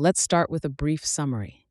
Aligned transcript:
Let's 0.00 0.22
start 0.22 0.48
with 0.48 0.64
a 0.64 0.68
brief 0.68 1.04
summary. 1.04 1.66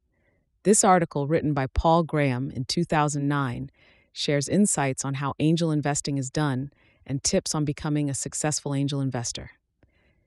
This 0.63 0.83
article, 0.83 1.27
written 1.27 1.53
by 1.53 1.67
Paul 1.67 2.03
Graham 2.03 2.51
in 2.51 2.65
2009, 2.65 3.71
shares 4.11 4.49
insights 4.49 5.05
on 5.05 5.13
how 5.13 5.33
angel 5.39 5.71
investing 5.71 6.17
is 6.17 6.29
done 6.29 6.73
and 7.05 7.23
tips 7.23 7.55
on 7.55 7.63
becoming 7.63 8.09
a 8.09 8.13
successful 8.13 8.75
angel 8.75 8.99
investor. 8.99 9.51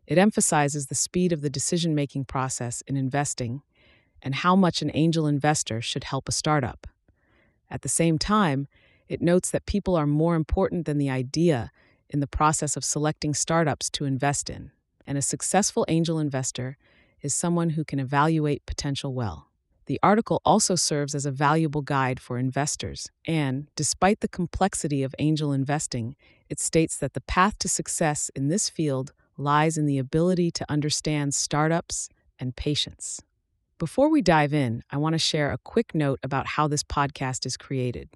It 0.06 0.16
emphasizes 0.16 0.86
the 0.86 0.94
speed 0.94 1.30
of 1.30 1.42
the 1.42 1.50
decision 1.50 1.94
making 1.94 2.24
process 2.24 2.82
in 2.86 2.96
investing 2.96 3.60
and 4.22 4.36
how 4.36 4.56
much 4.56 4.80
an 4.80 4.90
angel 4.94 5.26
investor 5.26 5.82
should 5.82 6.04
help 6.04 6.26
a 6.26 6.32
startup. 6.32 6.86
At 7.70 7.82
the 7.82 7.90
same 7.90 8.16
time, 8.16 8.66
it 9.08 9.20
notes 9.20 9.50
that 9.50 9.66
people 9.66 9.94
are 9.94 10.06
more 10.06 10.36
important 10.36 10.86
than 10.86 10.96
the 10.96 11.10
idea 11.10 11.70
in 12.08 12.20
the 12.20 12.26
process 12.26 12.78
of 12.78 12.84
selecting 12.84 13.34
startups 13.34 13.90
to 13.90 14.06
invest 14.06 14.48
in, 14.48 14.70
and 15.06 15.18
a 15.18 15.22
successful 15.22 15.84
angel 15.86 16.18
investor 16.18 16.78
is 17.22 17.34
someone 17.34 17.70
who 17.70 17.84
can 17.84 17.98
evaluate 17.98 18.66
potential 18.66 19.14
well. 19.14 19.48
The 19.86 19.98
article 20.02 20.40
also 20.44 20.76
serves 20.76 21.14
as 21.14 21.26
a 21.26 21.32
valuable 21.32 21.82
guide 21.82 22.20
for 22.20 22.38
investors, 22.38 23.10
and 23.26 23.66
despite 23.74 24.20
the 24.20 24.28
complexity 24.28 25.02
of 25.02 25.14
angel 25.18 25.52
investing, 25.52 26.14
it 26.48 26.60
states 26.60 26.96
that 26.98 27.14
the 27.14 27.20
path 27.22 27.58
to 27.58 27.68
success 27.68 28.30
in 28.36 28.48
this 28.48 28.68
field 28.68 29.12
lies 29.36 29.76
in 29.76 29.86
the 29.86 29.98
ability 29.98 30.50
to 30.52 30.66
understand 30.70 31.34
startups 31.34 32.08
and 32.38 32.54
patience. 32.54 33.20
Before 33.78 34.08
we 34.08 34.22
dive 34.22 34.52
in, 34.52 34.82
I 34.90 34.98
want 34.98 35.14
to 35.14 35.18
share 35.18 35.50
a 35.50 35.58
quick 35.58 35.94
note 35.94 36.20
about 36.22 36.46
how 36.46 36.68
this 36.68 36.82
podcast 36.82 37.46
is 37.46 37.56
created. 37.56 38.10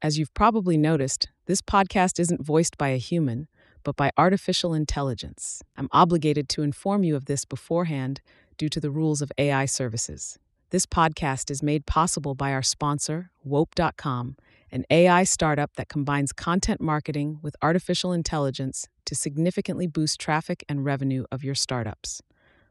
As 0.00 0.16
you've 0.16 0.32
probably 0.32 0.76
noticed, 0.78 1.28
this 1.46 1.60
podcast 1.60 2.20
isn't 2.20 2.44
voiced 2.44 2.78
by 2.78 2.90
a 2.90 2.98
human, 2.98 3.48
but 3.82 3.96
by 3.96 4.12
artificial 4.16 4.74
intelligence. 4.74 5.62
I'm 5.76 5.88
obligated 5.92 6.48
to 6.50 6.62
inform 6.62 7.04
you 7.04 7.16
of 7.16 7.24
this 7.24 7.44
beforehand 7.44 8.20
due 8.58 8.68
to 8.68 8.80
the 8.80 8.90
rules 8.90 9.22
of 9.22 9.32
AI 9.38 9.64
services. 9.64 10.38
This 10.70 10.84
podcast 10.84 11.50
is 11.50 11.62
made 11.62 11.86
possible 11.86 12.34
by 12.34 12.52
our 12.52 12.62
sponsor, 12.62 13.30
Wope.com, 13.42 14.36
an 14.70 14.84
AI 14.90 15.24
startup 15.24 15.74
that 15.76 15.88
combines 15.88 16.32
content 16.32 16.80
marketing 16.80 17.38
with 17.40 17.56
artificial 17.62 18.12
intelligence 18.12 18.86
to 19.06 19.14
significantly 19.14 19.86
boost 19.86 20.20
traffic 20.20 20.62
and 20.68 20.84
revenue 20.84 21.24
of 21.32 21.42
your 21.42 21.54
startups. 21.54 22.20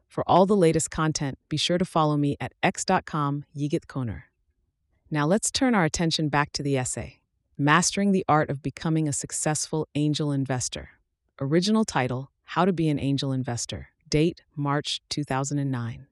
For 0.06 0.22
all 0.28 0.46
the 0.46 0.56
latest 0.56 0.92
content, 0.92 1.38
be 1.48 1.56
sure 1.56 1.76
to 1.78 1.84
follow 1.84 2.16
me 2.16 2.36
at 2.40 2.54
x.com 2.62 3.44
Yigit 3.56 3.86
Konur. 3.86 4.22
Now 5.10 5.26
let's 5.26 5.50
turn 5.50 5.74
our 5.74 5.84
attention 5.84 6.28
back 6.28 6.52
to 6.52 6.62
the 6.62 6.76
essay 6.76 7.18
Mastering 7.56 8.12
the 8.12 8.24
Art 8.28 8.50
of 8.50 8.62
Becoming 8.62 9.08
a 9.08 9.12
Successful 9.12 9.88
Angel 9.96 10.30
Investor. 10.30 10.90
Original 11.40 11.84
title 11.84 12.30
How 12.44 12.64
to 12.64 12.72
Be 12.72 12.88
an 12.88 13.00
Angel 13.00 13.32
Investor. 13.32 13.88
Date 14.08 14.42
March 14.56 15.00
2009. 15.10 16.06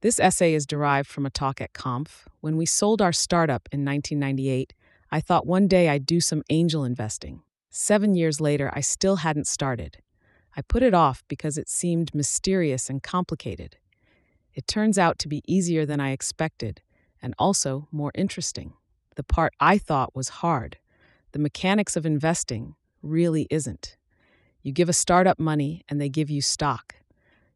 This 0.00 0.18
essay 0.18 0.54
is 0.54 0.66
derived 0.66 1.08
from 1.08 1.26
a 1.26 1.30
talk 1.30 1.60
at 1.60 1.72
Conf. 1.72 2.28
When 2.40 2.56
we 2.56 2.66
sold 2.66 3.00
our 3.00 3.12
startup 3.12 3.68
in 3.70 3.84
1998, 3.84 4.74
I 5.10 5.20
thought 5.20 5.46
one 5.46 5.68
day 5.68 5.88
I'd 5.88 6.06
do 6.06 6.20
some 6.20 6.42
angel 6.50 6.84
investing. 6.84 7.42
Seven 7.70 8.14
years 8.14 8.40
later, 8.40 8.70
I 8.74 8.80
still 8.80 9.16
hadn't 9.16 9.46
started. 9.46 9.98
I 10.56 10.62
put 10.62 10.82
it 10.82 10.92
off 10.92 11.22
because 11.28 11.56
it 11.56 11.68
seemed 11.68 12.14
mysterious 12.14 12.90
and 12.90 13.02
complicated. 13.02 13.76
It 14.54 14.66
turns 14.66 14.98
out 14.98 15.18
to 15.20 15.28
be 15.28 15.42
easier 15.46 15.86
than 15.86 16.00
I 16.00 16.10
expected, 16.10 16.82
and 17.22 17.34
also 17.38 17.88
more 17.90 18.12
interesting. 18.14 18.74
The 19.16 19.22
part 19.22 19.54
I 19.60 19.78
thought 19.78 20.16
was 20.16 20.40
hard, 20.40 20.78
the 21.32 21.38
mechanics 21.38 21.96
of 21.96 22.04
investing, 22.04 22.74
really 23.02 23.46
isn't. 23.50 23.96
You 24.62 24.70
give 24.72 24.88
a 24.88 24.92
startup 24.92 25.40
money 25.40 25.82
and 25.88 26.00
they 26.00 26.08
give 26.08 26.30
you 26.30 26.40
stock. 26.40 26.94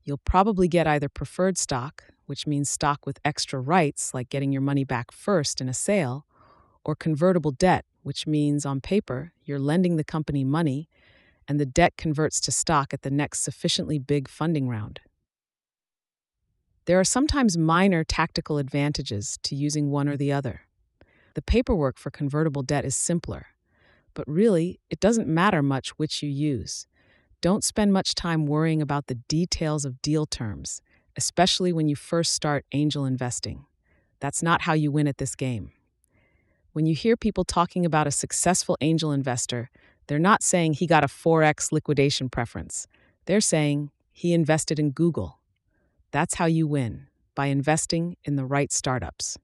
You'll 0.02 0.18
probably 0.18 0.66
get 0.66 0.86
either 0.86 1.08
preferred 1.08 1.56
stock, 1.56 2.04
which 2.26 2.46
means 2.46 2.68
stock 2.68 3.06
with 3.06 3.20
extra 3.24 3.60
rights, 3.60 4.12
like 4.12 4.28
getting 4.28 4.52
your 4.52 4.62
money 4.62 4.84
back 4.84 5.12
first 5.12 5.60
in 5.60 5.68
a 5.68 5.74
sale, 5.74 6.26
or 6.84 6.96
convertible 6.96 7.52
debt, 7.52 7.84
which 8.02 8.26
means 8.26 8.66
on 8.66 8.80
paper 8.80 9.32
you're 9.44 9.60
lending 9.60 9.97
the 9.97 10.04
company 10.04 10.42
money 10.42 10.88
and 11.48 11.60
the 11.60 11.66
debt 11.66 11.97
converts 11.97 12.41
to 12.41 12.50
stock 12.50 12.92
at 12.92 13.03
the 13.03 13.10
next 13.10 13.41
sufficiently 13.41 13.98
big 14.00 14.28
funding 14.28 14.69
round. 14.69 15.00
There 16.86 16.98
are 16.98 17.04
sometimes 17.04 17.56
minor 17.56 18.04
tactical 18.04 18.58
advantages 18.58 19.38
to 19.44 19.54
using 19.54 19.91
one 19.91 20.08
or 20.08 20.16
the 20.16 20.32
other. 20.32 20.62
The 21.34 21.42
paperwork 21.42 21.98
for 21.98 22.10
convertible 22.10 22.62
debt 22.62 22.84
is 22.84 22.97
simpler, 22.97 23.47
but 24.14 24.26
really, 24.28 24.81
it 24.88 24.98
doesn't 24.98 25.28
matter 25.28 25.62
much 25.62 25.91
which 25.91 26.22
you 26.22 26.28
use. 26.28 26.86
Don't 27.41 27.64
spend 27.64 27.92
much 27.92 28.14
time 28.14 28.47
worrying 28.47 28.82
about 28.82 29.06
the 29.06 29.16
details 29.28 29.84
of 29.84 30.00
deal 30.02 30.26
terms 30.26 30.80
especially 31.16 31.72
when 31.72 31.88
you 31.88 31.97
first 31.97 32.32
start 32.32 32.64
angel 32.72 33.04
investing. 33.04 33.64
That's 34.20 34.42
not 34.42 34.62
how 34.62 34.74
you 34.74 34.92
win 34.92 35.08
at 35.08 35.19
this 35.19 35.34
game. 35.34 35.72
When 36.72 36.86
you 36.86 36.94
hear 36.94 37.16
people 37.16 37.44
talking 37.44 37.86
about 37.86 38.06
a 38.06 38.10
successful 38.10 38.76
angel 38.80 39.12
investor, 39.12 39.70
they're 40.06 40.19
not 40.19 40.42
saying 40.42 40.75
he 40.75 40.86
got 40.86 41.04
a 41.04 41.08
4x 41.08 41.72
liquidation 41.72 42.28
preference. 42.28 42.86
They're 43.25 43.41
saying 43.41 43.91
he 44.12 44.34
invested 44.34 44.78
in 44.78 44.91
Google. 44.91 45.41
That's 46.10 46.34
how 46.34 46.46
you 46.46 46.66
win, 46.66 47.08
by 47.34 47.46
investing 47.46 48.16
in 48.25 48.36
the 48.36 48.44
right 48.44 48.70
startups. 48.70 49.38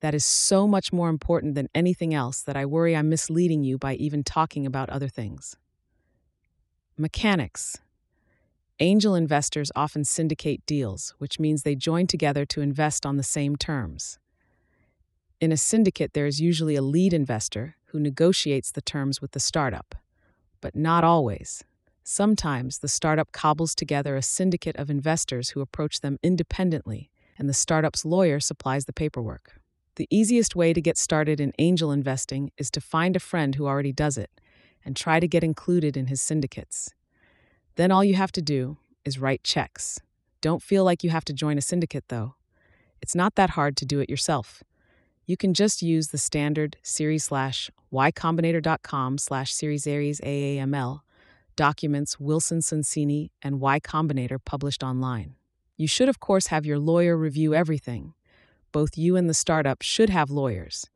That 0.00 0.14
is 0.14 0.24
so 0.24 0.66
much 0.66 0.92
more 0.92 1.08
important 1.08 1.54
than 1.54 1.68
anything 1.74 2.14
else 2.14 2.40
that 2.42 2.56
I 2.56 2.64
worry 2.66 2.96
I'm 2.96 3.08
misleading 3.08 3.62
you 3.62 3.78
by 3.78 3.94
even 3.94 4.24
talking 4.24 4.64
about 4.64 4.90
other 4.90 5.08
things. 5.08 5.56
Mechanics 7.00 7.78
Angel 8.80 9.14
investors 9.14 9.70
often 9.76 10.04
syndicate 10.04 10.66
deals, 10.66 11.14
which 11.18 11.38
means 11.38 11.62
they 11.62 11.76
join 11.76 12.08
together 12.08 12.44
to 12.46 12.60
invest 12.60 13.06
on 13.06 13.16
the 13.16 13.22
same 13.22 13.54
terms. 13.54 14.18
In 15.40 15.52
a 15.52 15.56
syndicate, 15.56 16.12
there 16.12 16.26
is 16.26 16.40
usually 16.40 16.74
a 16.74 16.82
lead 16.82 17.12
investor 17.12 17.76
who 17.86 18.00
negotiates 18.00 18.72
the 18.72 18.82
terms 18.82 19.20
with 19.20 19.30
the 19.30 19.38
startup, 19.38 19.94
but 20.60 20.74
not 20.74 21.04
always. 21.04 21.62
Sometimes 22.02 22.80
the 22.80 22.88
startup 22.88 23.30
cobbles 23.30 23.76
together 23.76 24.16
a 24.16 24.22
syndicate 24.22 24.74
of 24.74 24.90
investors 24.90 25.50
who 25.50 25.60
approach 25.60 26.00
them 26.00 26.18
independently, 26.20 27.12
and 27.38 27.48
the 27.48 27.54
startup's 27.54 28.04
lawyer 28.04 28.40
supplies 28.40 28.86
the 28.86 28.92
paperwork. 28.92 29.60
The 29.94 30.08
easiest 30.10 30.56
way 30.56 30.72
to 30.72 30.80
get 30.80 30.98
started 30.98 31.38
in 31.38 31.52
angel 31.60 31.92
investing 31.92 32.50
is 32.58 32.72
to 32.72 32.80
find 32.80 33.14
a 33.14 33.20
friend 33.20 33.54
who 33.54 33.68
already 33.68 33.92
does 33.92 34.18
it 34.18 34.32
and 34.84 34.96
try 34.96 35.20
to 35.20 35.28
get 35.28 35.44
included 35.44 35.96
in 35.96 36.06
his 36.06 36.20
syndicates. 36.20 36.94
Then 37.76 37.90
all 37.90 38.04
you 38.04 38.14
have 38.14 38.32
to 38.32 38.42
do 38.42 38.78
is 39.04 39.18
write 39.18 39.44
checks. 39.44 40.00
Don't 40.40 40.62
feel 40.62 40.84
like 40.84 41.04
you 41.04 41.10
have 41.10 41.24
to 41.26 41.32
join 41.32 41.58
a 41.58 41.62
syndicate, 41.62 42.04
though. 42.08 42.34
It's 43.00 43.14
not 43.14 43.34
that 43.36 43.50
hard 43.50 43.76
to 43.78 43.86
do 43.86 44.00
it 44.00 44.10
yourself. 44.10 44.62
You 45.26 45.36
can 45.36 45.54
just 45.54 45.82
use 45.82 46.08
the 46.08 46.18
standard 46.18 46.76
series 46.82 47.24
slash 47.24 47.70
ycombinator.com 47.92 49.18
slash 49.18 49.52
series 49.52 49.86
aries 49.86 50.20
AAML 50.20 51.00
documents 51.58 52.20
Wilson 52.20 52.60
Sonsini 52.60 53.30
and 53.42 53.60
Y 53.60 53.80
Combinator 53.80 54.38
published 54.44 54.84
online. 54.84 55.34
You 55.76 55.88
should, 55.88 56.08
of 56.08 56.20
course, 56.20 56.46
have 56.46 56.64
your 56.64 56.78
lawyer 56.78 57.16
review 57.16 57.52
everything. 57.52 58.14
Both 58.70 58.96
you 58.96 59.16
and 59.16 59.28
the 59.28 59.34
startup 59.34 59.82
should 59.82 60.08
have 60.08 60.30
lawyers, 60.30 60.86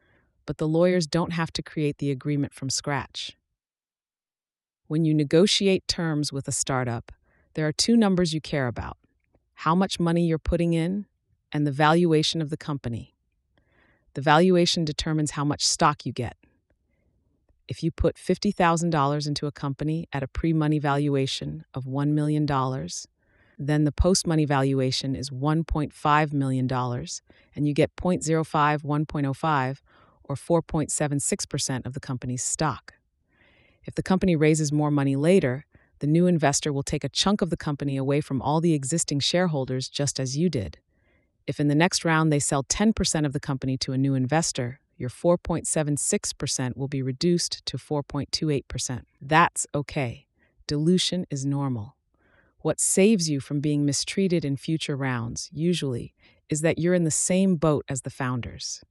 but 0.47 0.59
the 0.59 0.69
lawyers 0.69 1.09
don't 1.09 1.33
have 1.33 1.53
to 1.55 1.63
create 1.63 1.99
the 1.99 2.13
agreement 2.13 2.55
from 2.55 2.71
scratch. 2.71 3.37
When 4.89 5.05
you 5.05 5.15
negotiate 5.15 5.87
terms 5.89 6.33
with 6.33 6.49
a 6.49 6.53
startup, 6.53 7.13
there 7.55 7.67
are 7.67 7.73
two 7.73 7.97
numbers 7.97 8.33
you 8.33 8.41
care 8.41 8.67
about 8.67 8.99
how 9.55 9.75
much 9.75 10.01
money 10.01 10.27
you're 10.27 10.39
putting 10.39 10.73
in 10.73 11.07
and 11.53 11.67
the 11.67 11.73
valuation 11.73 12.43
of 12.43 12.51
the 12.51 12.57
company. 12.57 13.15
The 14.15 14.21
valuation 14.21 14.85
determines 14.85 15.33
how 15.33 15.45
much 15.45 15.65
stock 15.65 16.05
you 16.05 16.13
get. 16.13 16.37
If 17.69 17.83
you 17.83 17.91
put 17.91 18.17
$50,000 18.17 19.27
into 19.27 19.47
a 19.47 19.53
company 19.53 20.09
at 20.13 20.23
a 20.23 20.29
pre 20.29 20.53
money 20.53 20.79
valuation 20.79 21.65
of 21.73 21.85
$1 21.85 22.09
million, 22.09 22.47
then 23.59 23.85
the 23.85 23.93
post 23.93 24.27
money 24.27 24.45
valuation 24.45 25.15
is 25.15 25.31
$1.5 25.31 26.33
million, 26.33 26.71
and 26.71 27.69
you 27.69 27.73
get 27.73 27.95
0.05, 27.97 28.83
1.05, 28.83 29.79
or 30.25 30.35
4.76% 30.35 31.87
of 31.87 31.95
the 31.95 32.01
company's 32.01 32.43
stock. 32.43 32.95
If 33.85 33.95
the 33.95 34.03
company 34.03 34.37
raises 34.37 34.73
more 34.73 34.91
money 34.91 35.17
later, 35.17 35.67
the 35.99 36.07
new 36.07 36.27
investor 36.27 36.73
will 36.73 36.83
take 36.83 37.05
a 37.05 37.09
chunk 37.09 37.43
of 37.43 37.51
the 37.51 37.57
company 37.57 37.97
away 37.97 38.21
from 38.21 38.43
all 38.43 38.61
the 38.61 38.75
existing 38.75 39.21
shareholders, 39.21 39.89
just 39.89 40.19
as 40.19 40.37
you 40.37 40.49
did. 40.49 40.79
If 41.47 41.59
in 41.59 41.69
the 41.69 41.75
next 41.75 42.05
round 42.05 42.33
they 42.33 42.39
sell 42.39 42.65
10% 42.65 43.27
of 43.27 43.33
the 43.33 43.41
company 43.41 43.77
to 43.79 43.93
a 43.93 43.99
new 43.99 44.15
investor, 44.15 44.81
your 44.97 45.11
4.76% 45.11 46.77
will 46.77 46.89
be 46.89 47.03
reduced 47.03 47.65
to 47.67 47.77
4.28%. 47.77 49.03
That's 49.21 49.67
okay. 49.75 50.27
Dilution 50.67 51.27
is 51.31 51.45
normal. 51.45 51.97
What 52.61 52.81
saves 52.81 53.29
you 53.29 53.41
from 53.41 53.61
being 53.61 53.85
mistreated 53.85 54.45
in 54.45 54.57
future 54.57 54.97
rounds, 54.97 55.51
usually, 55.53 56.15
is 56.49 56.61
that 56.61 56.79
you're 56.79 56.95
in 56.95 57.05
the 57.05 57.11
same 57.11 57.57
boat 57.57 57.85
as 57.89 58.03
the 58.03 58.11
founders. 58.11 58.85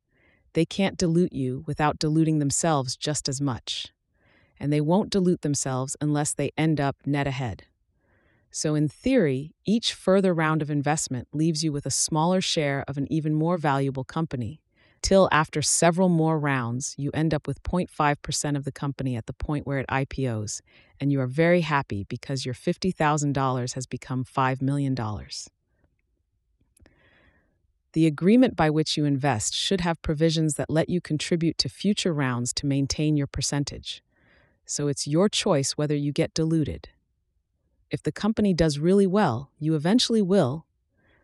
They 0.53 0.65
can't 0.65 0.97
dilute 0.97 1.31
you 1.31 1.63
without 1.65 1.99
diluting 1.99 2.39
themselves 2.39 2.97
just 2.97 3.29
as 3.29 3.39
much 3.39 3.93
and 4.61 4.71
they 4.71 4.79
won't 4.79 5.09
dilute 5.09 5.41
themselves 5.41 5.97
unless 5.99 6.33
they 6.33 6.51
end 6.55 6.79
up 6.79 6.95
net 7.05 7.25
ahead. 7.25 7.63
So, 8.51 8.75
in 8.75 8.87
theory, 8.87 9.55
each 9.65 9.93
further 9.93 10.33
round 10.33 10.61
of 10.61 10.69
investment 10.69 11.27
leaves 11.33 11.63
you 11.63 11.71
with 11.71 11.85
a 11.85 11.91
smaller 11.91 12.41
share 12.41 12.85
of 12.87 12.97
an 12.97 13.11
even 13.11 13.33
more 13.33 13.57
valuable 13.57 14.03
company. 14.03 14.61
Till 15.01 15.27
after 15.31 15.63
several 15.63 16.09
more 16.09 16.37
rounds, 16.37 16.93
you 16.97 17.09
end 17.13 17.33
up 17.33 17.47
with 17.47 17.63
0.5% 17.63 18.55
of 18.55 18.65
the 18.65 18.71
company 18.71 19.15
at 19.15 19.25
the 19.25 19.33
point 19.33 19.65
where 19.65 19.79
it 19.79 19.87
IPOs, 19.87 20.61
and 20.99 21.11
you 21.11 21.19
are 21.21 21.27
very 21.27 21.61
happy 21.61 22.03
because 22.03 22.45
your 22.45 22.53
$50,000 22.53 23.73
has 23.73 23.87
become 23.87 24.23
$5 24.23 24.61
million. 24.61 24.95
The 27.93 28.05
agreement 28.05 28.55
by 28.55 28.69
which 28.69 28.95
you 28.95 29.05
invest 29.05 29.55
should 29.55 29.81
have 29.81 30.01
provisions 30.03 30.53
that 30.53 30.69
let 30.69 30.87
you 30.87 31.01
contribute 31.01 31.57
to 31.57 31.67
future 31.67 32.13
rounds 32.13 32.53
to 32.53 32.67
maintain 32.67 33.17
your 33.17 33.27
percentage. 33.27 34.03
So 34.71 34.87
it's 34.87 35.05
your 35.05 35.27
choice 35.27 35.73
whether 35.73 35.97
you 35.97 36.13
get 36.13 36.33
diluted. 36.33 36.87
If 37.89 38.03
the 38.03 38.11
company 38.13 38.53
does 38.53 38.79
really 38.79 39.05
well, 39.05 39.51
you 39.59 39.75
eventually 39.75 40.21
will, 40.21 40.65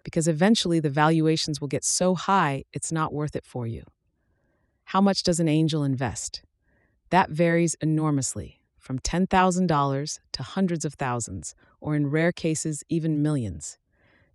because 0.04 0.28
eventually 0.28 0.82
the 0.82 0.90
valuations 0.90 1.62
will 1.62 1.70
get 1.70 1.86
so 1.86 2.14
high 2.14 2.66
it's 2.74 2.92
not 2.92 3.14
worth 3.14 3.38
it 3.38 3.46
for 3.46 3.66
you. 3.66 3.84
How 4.92 5.00
much 5.00 5.24
does 5.24 5.40
an 5.40 5.48
angel 5.48 5.86
invest? 5.86 6.42
That 7.10 7.30
varies 7.30 7.76
enormously, 7.76 8.60
from 8.78 9.00
$10,000 9.00 10.20
to 10.34 10.44
hundreds 10.44 10.84
of 10.84 10.96
thousands, 10.96 11.56
or 11.80 11.96
in 11.96 12.08
rare 12.08 12.34
cases, 12.34 12.84
even 12.90 13.22
millions. 13.22 13.78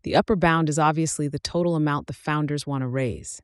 The 0.05 0.17
upper 0.17 0.37
bound 0.37 0.71
is 0.71 0.79
obviously 0.79 1.29
the 1.29 1.39
total 1.39 1.77
amount 1.77 2.07
the 2.07 2.15
founders 2.15 2.67
want 2.67 2.81
to 2.81 2.89
raise. 2.89 3.43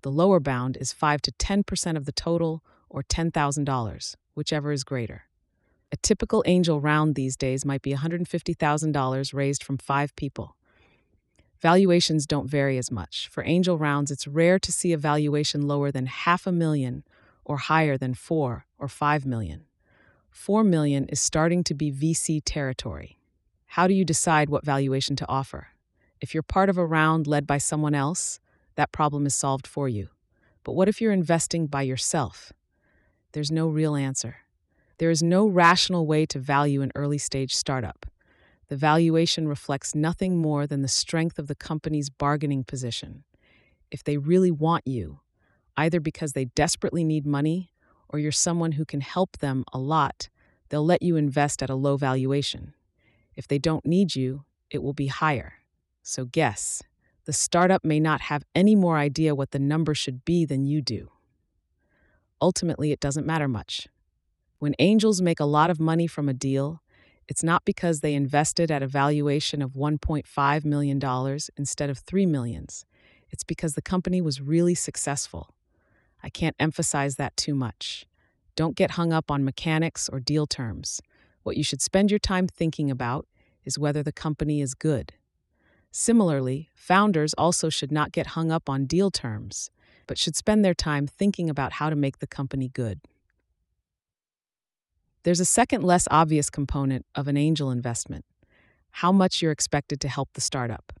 The 0.00 0.10
lower 0.10 0.40
bound 0.40 0.78
is 0.78 0.94
5 0.94 1.20
to 1.20 1.32
10% 1.32 1.98
of 1.98 2.06
the 2.06 2.12
total, 2.12 2.64
or 2.88 3.02
$10,000, 3.02 4.16
whichever 4.34 4.72
is 4.72 4.84
greater. 4.84 5.24
A 5.92 5.96
typical 5.96 6.42
angel 6.46 6.80
round 6.80 7.14
these 7.14 7.36
days 7.36 7.64
might 7.64 7.82
be 7.82 7.92
$150,000 7.92 9.34
raised 9.34 9.64
from 9.64 9.78
five 9.78 10.14
people. 10.14 10.56
Valuations 11.60 12.26
don't 12.26 12.48
vary 12.48 12.78
as 12.78 12.90
much. 12.90 13.28
For 13.28 13.44
angel 13.44 13.76
rounds, 13.76 14.10
it's 14.10 14.26
rare 14.26 14.58
to 14.58 14.72
see 14.72 14.92
a 14.92 14.98
valuation 14.98 15.66
lower 15.66 15.90
than 15.90 16.06
half 16.06 16.46
a 16.46 16.52
million 16.52 17.04
or 17.44 17.58
higher 17.58 17.98
than 17.98 18.14
four 18.14 18.66
or 18.78 18.88
five 18.88 19.26
million. 19.26 19.64
Four 20.30 20.64
million 20.64 21.06
is 21.06 21.20
starting 21.20 21.64
to 21.64 21.74
be 21.74 21.92
VC 21.92 22.40
territory. 22.44 23.18
How 23.66 23.86
do 23.86 23.94
you 23.94 24.04
decide 24.04 24.48
what 24.48 24.64
valuation 24.64 25.16
to 25.16 25.28
offer? 25.28 25.68
If 26.20 26.32
you're 26.32 26.42
part 26.42 26.68
of 26.68 26.78
a 26.78 26.86
round 26.86 27.26
led 27.26 27.46
by 27.46 27.58
someone 27.58 27.94
else, 27.94 28.40
that 28.76 28.92
problem 28.92 29.26
is 29.26 29.34
solved 29.34 29.66
for 29.66 29.88
you. 29.88 30.08
But 30.64 30.72
what 30.72 30.88
if 30.88 31.00
you're 31.00 31.12
investing 31.12 31.66
by 31.66 31.82
yourself? 31.82 32.52
There's 33.32 33.52
no 33.52 33.68
real 33.68 33.94
answer. 33.94 34.36
There 34.98 35.10
is 35.10 35.22
no 35.22 35.46
rational 35.46 36.06
way 36.06 36.26
to 36.26 36.38
value 36.38 36.82
an 36.82 36.92
early 36.94 37.18
stage 37.18 37.54
startup. 37.54 38.06
The 38.68 38.76
valuation 38.76 39.48
reflects 39.48 39.94
nothing 39.94 40.38
more 40.38 40.66
than 40.66 40.82
the 40.82 40.88
strength 40.88 41.38
of 41.38 41.46
the 41.46 41.54
company's 41.54 42.10
bargaining 42.10 42.64
position. 42.64 43.24
If 43.90 44.04
they 44.04 44.16
really 44.16 44.50
want 44.50 44.86
you, 44.86 45.20
either 45.76 46.00
because 46.00 46.32
they 46.32 46.44
desperately 46.44 47.02
need 47.02 47.26
money 47.26 47.72
or 48.08 48.18
you're 48.18 48.32
someone 48.32 48.72
who 48.72 48.84
can 48.84 49.00
help 49.00 49.38
them 49.38 49.64
a 49.72 49.78
lot, 49.78 50.28
they'll 50.68 50.84
let 50.84 51.02
you 51.02 51.16
invest 51.16 51.62
at 51.62 51.70
a 51.70 51.74
low 51.74 51.96
valuation. 51.96 52.74
If 53.34 53.48
they 53.48 53.58
don't 53.58 53.86
need 53.86 54.14
you, 54.14 54.44
it 54.70 54.82
will 54.82 54.92
be 54.92 55.06
higher. 55.06 55.54
So 56.02 56.24
guess, 56.24 56.82
the 57.24 57.32
startup 57.32 57.84
may 57.84 58.00
not 58.00 58.22
have 58.22 58.44
any 58.54 58.74
more 58.74 58.98
idea 58.98 59.34
what 59.34 59.52
the 59.52 59.58
number 59.58 59.94
should 59.94 60.24
be 60.24 60.44
than 60.44 60.64
you 60.64 60.82
do. 60.82 61.10
Ultimately, 62.40 62.92
it 62.92 63.00
doesn't 63.00 63.26
matter 63.26 63.48
much. 63.48 63.88
When 64.58 64.74
angels 64.78 65.22
make 65.22 65.40
a 65.40 65.44
lot 65.44 65.70
of 65.70 65.80
money 65.80 66.06
from 66.06 66.28
a 66.28 66.34
deal, 66.34 66.82
it's 67.28 67.44
not 67.44 67.64
because 67.64 68.00
they 68.00 68.14
invested 68.14 68.70
at 68.70 68.82
a 68.82 68.88
valuation 68.88 69.62
of 69.62 69.72
$1.5 69.72 70.64
million 70.64 71.38
instead 71.56 71.90
of 71.90 71.98
3 71.98 72.26
millions. 72.26 72.84
It's 73.30 73.44
because 73.44 73.74
the 73.74 73.82
company 73.82 74.20
was 74.20 74.40
really 74.40 74.74
successful. 74.74 75.54
I 76.22 76.28
can't 76.28 76.56
emphasize 76.58 77.16
that 77.16 77.36
too 77.36 77.54
much. 77.54 78.06
Don't 78.56 78.76
get 78.76 78.92
hung 78.92 79.12
up 79.12 79.30
on 79.30 79.44
mechanics 79.44 80.08
or 80.12 80.20
deal 80.20 80.46
terms. 80.46 81.00
What 81.42 81.56
you 81.56 81.62
should 81.62 81.80
spend 81.80 82.10
your 82.10 82.18
time 82.18 82.48
thinking 82.48 82.90
about 82.90 83.26
is 83.64 83.78
whether 83.78 84.02
the 84.02 84.12
company 84.12 84.60
is 84.60 84.74
good. 84.74 85.12
Similarly, 85.92 86.68
founders 86.74 87.34
also 87.34 87.68
should 87.68 87.90
not 87.90 88.12
get 88.12 88.28
hung 88.28 88.50
up 88.50 88.68
on 88.68 88.86
deal 88.86 89.10
terms, 89.10 89.70
but 90.10 90.18
should 90.18 90.34
spend 90.34 90.64
their 90.64 90.74
time 90.74 91.06
thinking 91.06 91.48
about 91.48 91.74
how 91.74 91.88
to 91.88 91.94
make 91.94 92.18
the 92.18 92.26
company 92.26 92.68
good. 92.68 92.98
There's 95.22 95.38
a 95.38 95.44
second, 95.44 95.84
less 95.84 96.08
obvious 96.10 96.50
component 96.50 97.06
of 97.14 97.28
an 97.28 97.36
angel 97.36 97.70
investment 97.70 98.24
how 98.90 99.12
much 99.12 99.40
you're 99.40 99.52
expected 99.52 100.00
to 100.00 100.08
help 100.08 100.30
the 100.32 100.40
startup. 100.40 100.92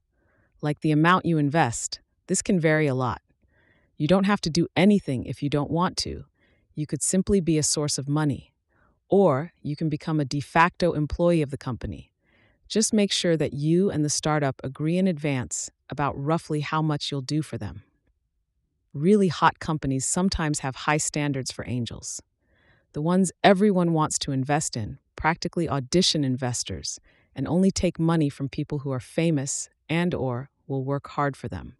Like 0.62 0.78
the 0.78 0.92
amount 0.92 1.26
you 1.26 1.38
invest, 1.38 1.98
this 2.28 2.40
can 2.40 2.60
vary 2.60 2.86
a 2.86 2.94
lot. 2.94 3.20
You 3.96 4.06
don't 4.06 4.26
have 4.26 4.40
to 4.42 4.48
do 4.48 4.68
anything 4.76 5.24
if 5.24 5.42
you 5.42 5.50
don't 5.50 5.72
want 5.72 5.96
to. 6.06 6.26
You 6.76 6.86
could 6.86 7.02
simply 7.02 7.40
be 7.40 7.58
a 7.58 7.64
source 7.64 7.98
of 7.98 8.08
money, 8.08 8.52
or 9.08 9.52
you 9.60 9.74
can 9.74 9.88
become 9.88 10.20
a 10.20 10.24
de 10.24 10.38
facto 10.38 10.92
employee 10.92 11.42
of 11.42 11.50
the 11.50 11.58
company 11.58 12.10
just 12.70 12.94
make 12.94 13.10
sure 13.10 13.36
that 13.36 13.52
you 13.52 13.90
and 13.90 14.04
the 14.04 14.08
startup 14.08 14.60
agree 14.62 14.96
in 14.96 15.08
advance 15.08 15.70
about 15.90 16.14
roughly 16.16 16.60
how 16.60 16.80
much 16.80 17.10
you'll 17.10 17.20
do 17.20 17.42
for 17.42 17.58
them. 17.58 17.82
Really 18.92 19.28
hot 19.28 19.58
companies 19.58 20.04
sometimes 20.04 20.60
have 20.60 20.76
high 20.76 20.96
standards 20.96 21.50
for 21.50 21.64
angels. 21.66 22.20
The 22.92 23.02
ones 23.02 23.32
everyone 23.44 23.92
wants 23.92 24.18
to 24.20 24.32
invest 24.32 24.76
in 24.76 24.98
practically 25.16 25.68
audition 25.68 26.24
investors 26.24 26.98
and 27.34 27.46
only 27.46 27.70
take 27.70 27.98
money 27.98 28.28
from 28.28 28.48
people 28.48 28.80
who 28.80 28.90
are 28.90 29.00
famous 29.00 29.68
and 29.88 30.14
or 30.14 30.50
will 30.66 30.84
work 30.84 31.08
hard 31.08 31.36
for 31.36 31.48
them. 31.48 31.76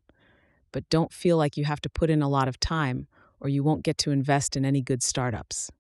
But 0.73 0.89
don't 0.89 1.13
feel 1.13 1.37
like 1.37 1.57
you 1.57 1.65
have 1.65 1.81
to 1.83 1.89
put 1.89 2.11
in 2.11 2.23
a 2.23 2.29
lot 2.29 2.49
of 2.49 2.61
time 2.61 3.09
or 3.41 3.49
you 3.49 3.63
won't 3.63 3.83
get 3.83 3.99
to 3.99 4.11
invest 4.11 4.57
in 4.57 4.65
any 4.65 4.83
good 4.83 5.03
startups 5.03 5.71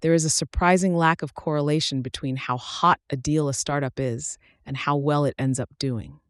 there 0.00 0.14
is 0.14 0.24
a 0.24 0.30
surprising 0.30 0.96
lack 0.96 1.22
of 1.22 1.34
correlation 1.34 2.02
between 2.02 2.36
how 2.36 2.56
hot 2.56 3.00
a 3.10 3.16
deal 3.16 3.48
a 3.48 3.54
startup 3.54 4.00
is 4.00 4.38
and 4.64 4.76
how 4.76 4.96
well 4.96 5.24
it 5.24 5.34
ends 5.38 5.60
up 5.60 5.70
doing. 5.78 6.20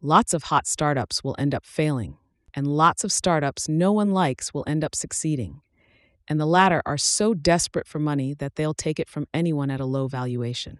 Lots 0.00 0.32
of 0.32 0.44
hot 0.44 0.66
startups 0.66 1.24
will 1.24 1.34
end 1.38 1.54
up 1.54 1.64
failing, 1.66 2.17
and 2.54 2.66
lots 2.66 3.04
of 3.04 3.12
startups 3.12 3.68
no 3.68 3.92
one 3.92 4.10
likes 4.10 4.52
will 4.52 4.64
end 4.66 4.84
up 4.84 4.94
succeeding. 4.94 5.60
And 6.26 6.38
the 6.38 6.46
latter 6.46 6.82
are 6.84 6.98
so 6.98 7.34
desperate 7.34 7.86
for 7.86 7.98
money 7.98 8.34
that 8.34 8.56
they'll 8.56 8.74
take 8.74 9.00
it 9.00 9.08
from 9.08 9.26
anyone 9.32 9.70
at 9.70 9.80
a 9.80 9.86
low 9.86 10.08
valuation. 10.08 10.78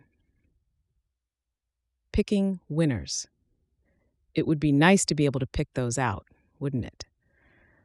Picking 2.13 2.61
winners. 2.69 3.29
It 4.35 4.47
would 4.47 4.61
be 4.61 4.73
nice 4.73 5.05
to 5.07 5.15
be 5.15 5.25
able 5.25 5.41
to 5.41 5.47
pick 5.47 5.69
those 5.75 5.99
out, 5.99 6.27
wouldn't 6.59 6.85
it? 6.85 7.07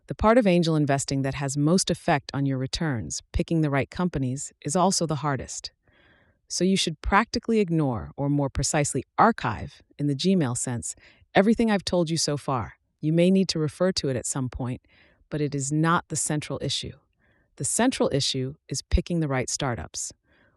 The 0.07 0.15
part 0.15 0.37
of 0.37 0.45
angel 0.45 0.75
investing 0.75 1.21
that 1.21 1.35
has 1.35 1.55
most 1.55 1.89
effect 1.89 2.29
on 2.33 2.45
your 2.45 2.57
returns, 2.57 3.21
picking 3.31 3.61
the 3.61 3.69
right 3.69 3.89
companies, 3.89 4.51
is 4.61 4.75
also 4.75 5.05
the 5.05 5.15
hardest. 5.15 5.71
So 6.49 6.63
you 6.65 6.75
should 6.75 7.01
practically 7.01 7.61
ignore, 7.61 8.11
or 8.17 8.29
more 8.29 8.49
precisely, 8.49 9.05
archive, 9.17 9.81
in 9.97 10.07
the 10.07 10.15
Gmail 10.15 10.57
sense, 10.57 10.95
everything 11.33 11.71
I've 11.71 11.85
told 11.85 12.09
you 12.09 12.17
so 12.17 12.35
far. 12.35 12.73
You 13.03 13.11
may 13.11 13.29
need 13.31 13.49
to 13.49 13.59
refer 13.59 13.91
to 13.91 14.07
it 14.07 14.15
at 14.15 14.25
some 14.25 14.47
point, 14.47 14.79
but 15.29 15.41
it 15.41 15.53
is 15.53 15.73
not 15.73 16.07
the 16.07 16.15
central 16.15 16.57
issue. 16.61 16.93
The 17.57 17.65
central 17.65 18.09
issue 18.13 18.55
is 18.69 18.81
picking 18.81 19.19
the 19.19 19.27
right 19.27 19.49
startups. 19.49 20.13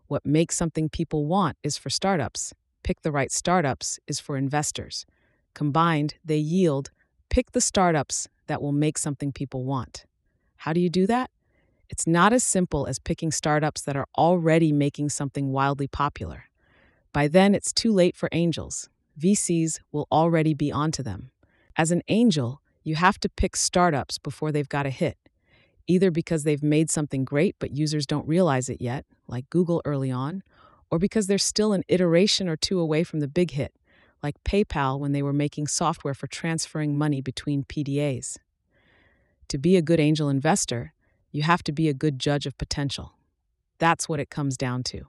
What 0.07 0.25
makes 0.25 0.57
something 0.57 0.89
people 0.89 1.27
want 1.27 1.57
is 1.65 1.77
for 1.77 1.91
startups. 1.91 2.55
Pick 2.85 3.03
the 3.03 3.11
right 3.11 3.33
startups 3.33 3.99
is 4.07 4.21
for 4.21 4.37
investors. 4.37 5.07
Combined, 5.55 6.15
they 6.25 6.37
yield 6.37 6.93
pick 7.31 7.51
the 7.51 7.61
startups 7.61 8.29
that 8.47 8.63
will 8.63 8.71
make 8.71 8.97
something 8.97 9.33
people 9.33 9.65
want. 9.65 10.07
How 10.59 10.73
do 10.73 10.79
you 10.79 10.89
do 10.89 11.05
that? 11.09 11.31
It's 11.91 12.07
not 12.07 12.33
as 12.33 12.45
simple 12.45 12.87
as 12.87 13.01
picking 13.01 13.33
startups 13.33 13.83
that 13.83 13.97
are 13.97 14.07
already 14.17 14.71
making 14.71 15.09
something 15.09 15.51
wildly 15.51 15.89
popular. 15.89 16.45
By 17.13 17.27
then, 17.27 17.57
it's 17.57 17.73
too 17.73 17.93
late 17.93 18.17
for 18.17 18.29
angels. 18.31 18.89
VCs 19.19 19.81
will 19.91 20.07
already 20.13 20.55
be 20.55 20.71
onto 20.71 21.03
them. 21.03 21.33
As 21.77 21.91
an 21.91 22.03
angel, 22.09 22.63
you 22.85 22.95
have 22.95 23.21
to 23.21 23.29
pick 23.29 23.55
startups 23.55 24.17
before 24.19 24.51
they've 24.51 24.69
got 24.69 24.87
a 24.87 24.91
hit, 24.91 25.19
either 25.87 26.11
because 26.11 26.45
they've 26.45 26.63
made 26.63 26.91
something 26.91 27.25
great 27.25 27.55
but 27.59 27.77
users 27.77 28.07
don't 28.07 28.27
realize 28.27 28.69
it 28.69 28.81
yet, 28.81 29.05
like 29.29 29.51
Google 29.51 29.83
early 29.85 30.11
on, 30.11 30.43
or 30.91 30.99
because 30.99 31.27
they're 31.27 31.37
still 31.37 31.73
an 31.75 31.83
iteration 31.89 32.49
or 32.49 32.57
two 32.57 32.81
away 32.81 33.05
from 33.05 33.21
the 33.21 33.29
big 33.29 33.51
hit, 33.51 33.75
like 34.23 34.43
PayPal 34.45 34.99
when 34.99 35.13
they 35.13 35.23
were 35.23 35.35
making 35.35 35.67
software 35.67 36.15
for 36.15 36.27
transferring 36.27 36.97
money 36.97 37.21
between 37.21 37.65
PDAs. 37.65 38.39
To 39.49 39.59
be 39.59 39.77
a 39.77 39.83
good 39.83 40.01
angel 40.01 40.31
investor, 40.31 40.95
you 41.31 41.43
have 41.43 41.63
to 41.65 41.73
be 41.73 41.89
a 41.89 41.95
good 41.95 42.19
judge 42.19 42.47
of 42.47 42.57
potential. 42.57 43.13
That's 43.79 44.09
what 44.09 44.21
it 44.21 44.31
comes 44.31 44.57
down 44.57 44.83
to. 44.85 45.03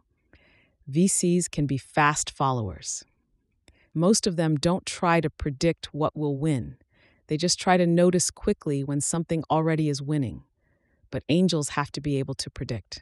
VCs 0.92 1.50
can 1.50 1.66
be 1.66 1.78
fast 1.78 2.30
followers. 2.30 3.06
Most 3.98 4.28
of 4.28 4.36
them 4.36 4.58
don't 4.58 4.86
try 4.86 5.20
to 5.22 5.30
predict 5.30 5.92
what 5.92 6.16
will 6.16 6.38
win. 6.38 6.78
They 7.26 7.36
just 7.36 7.60
try 7.60 7.78
to 7.78 7.88
notice 7.88 8.30
quickly 8.30 8.84
when 8.84 9.02
something 9.02 9.44
already 9.50 9.90
is 9.90 10.04
winning. 10.04 10.44
But 11.10 11.24
angels 11.30 11.70
have 11.70 11.92
to 11.94 12.00
be 12.00 12.20
able 12.20 12.36
to 12.36 12.52
predict. 12.52 13.02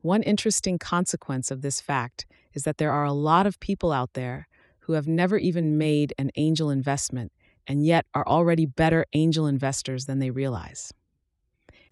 One 0.00 0.22
interesting 0.22 0.78
consequence 0.78 1.50
of 1.50 1.62
this 1.62 1.80
fact 1.80 2.24
is 2.52 2.62
that 2.62 2.78
there 2.78 2.92
are 2.92 3.04
a 3.04 3.12
lot 3.12 3.48
of 3.48 3.58
people 3.58 3.90
out 3.90 4.12
there 4.12 4.46
who 4.82 4.92
have 4.92 5.08
never 5.08 5.38
even 5.38 5.76
made 5.76 6.14
an 6.18 6.30
angel 6.36 6.70
investment 6.70 7.32
and 7.66 7.84
yet 7.84 8.06
are 8.14 8.28
already 8.28 8.66
better 8.66 9.06
angel 9.12 9.48
investors 9.48 10.06
than 10.06 10.20
they 10.20 10.30
realize. 10.30 10.92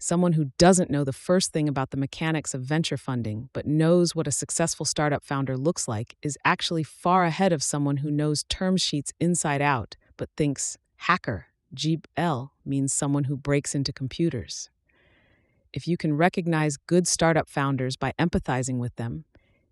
Someone 0.05 0.33
who 0.33 0.51
doesn't 0.57 0.91
know 0.91 1.05
the 1.05 1.13
first 1.13 1.53
thing 1.53 1.69
about 1.69 1.91
the 1.91 1.95
mechanics 1.95 2.53
of 2.53 2.61
venture 2.61 2.97
funding 2.97 3.47
but 3.53 3.65
knows 3.65 4.13
what 4.13 4.27
a 4.27 4.33
successful 4.33 4.85
startup 4.85 5.23
founder 5.23 5.55
looks 5.55 5.87
like 5.87 6.17
is 6.21 6.37
actually 6.43 6.83
far 6.83 7.23
ahead 7.23 7.53
of 7.53 7.63
someone 7.63 7.95
who 7.95 8.11
knows 8.11 8.43
term 8.49 8.75
sheets 8.75 9.13
inside 9.21 9.61
out 9.61 9.95
but 10.17 10.27
thinks 10.35 10.77
hacker, 10.97 11.45
GL, 11.73 12.49
means 12.65 12.91
someone 12.91 13.23
who 13.23 13.37
breaks 13.37 13.73
into 13.73 13.93
computers. 13.93 14.69
If 15.71 15.87
you 15.87 15.95
can 15.95 16.17
recognize 16.17 16.75
good 16.75 17.07
startup 17.07 17.47
founders 17.47 17.95
by 17.95 18.11
empathizing 18.19 18.79
with 18.79 18.97
them, 18.97 19.23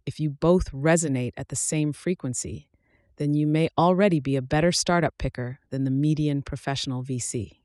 if 0.05 0.17
you 0.17 0.29
both 0.29 0.71
resonate 0.71 1.33
at 1.35 1.49
the 1.49 1.57
same 1.57 1.91
frequency, 1.91 2.69
then 3.17 3.33
you 3.33 3.45
may 3.45 3.67
already 3.77 4.21
be 4.21 4.37
a 4.37 4.41
better 4.41 4.71
startup 4.71 5.17
picker 5.17 5.59
than 5.71 5.83
the 5.83 5.91
median 5.91 6.41
professional 6.41 7.03
VC. 7.03 7.57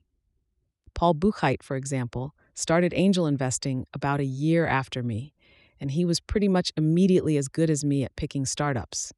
Paul 0.94 1.14
Buchheit, 1.14 1.62
for 1.62 1.76
example, 1.76 2.34
started 2.56 2.92
angel 2.96 3.26
investing 3.26 3.86
about 3.92 4.18
a 4.18 4.24
year 4.24 4.66
after 4.66 5.02
me, 5.02 5.34
and 5.78 5.90
he 5.90 6.04
was 6.04 6.20
pretty 6.20 6.48
much 6.48 6.72
immediately 6.76 7.36
as 7.36 7.48
good 7.48 7.68
as 7.68 7.84
me 7.84 8.02
at 8.02 8.16
picking 8.16 8.46
startups. 8.46 9.12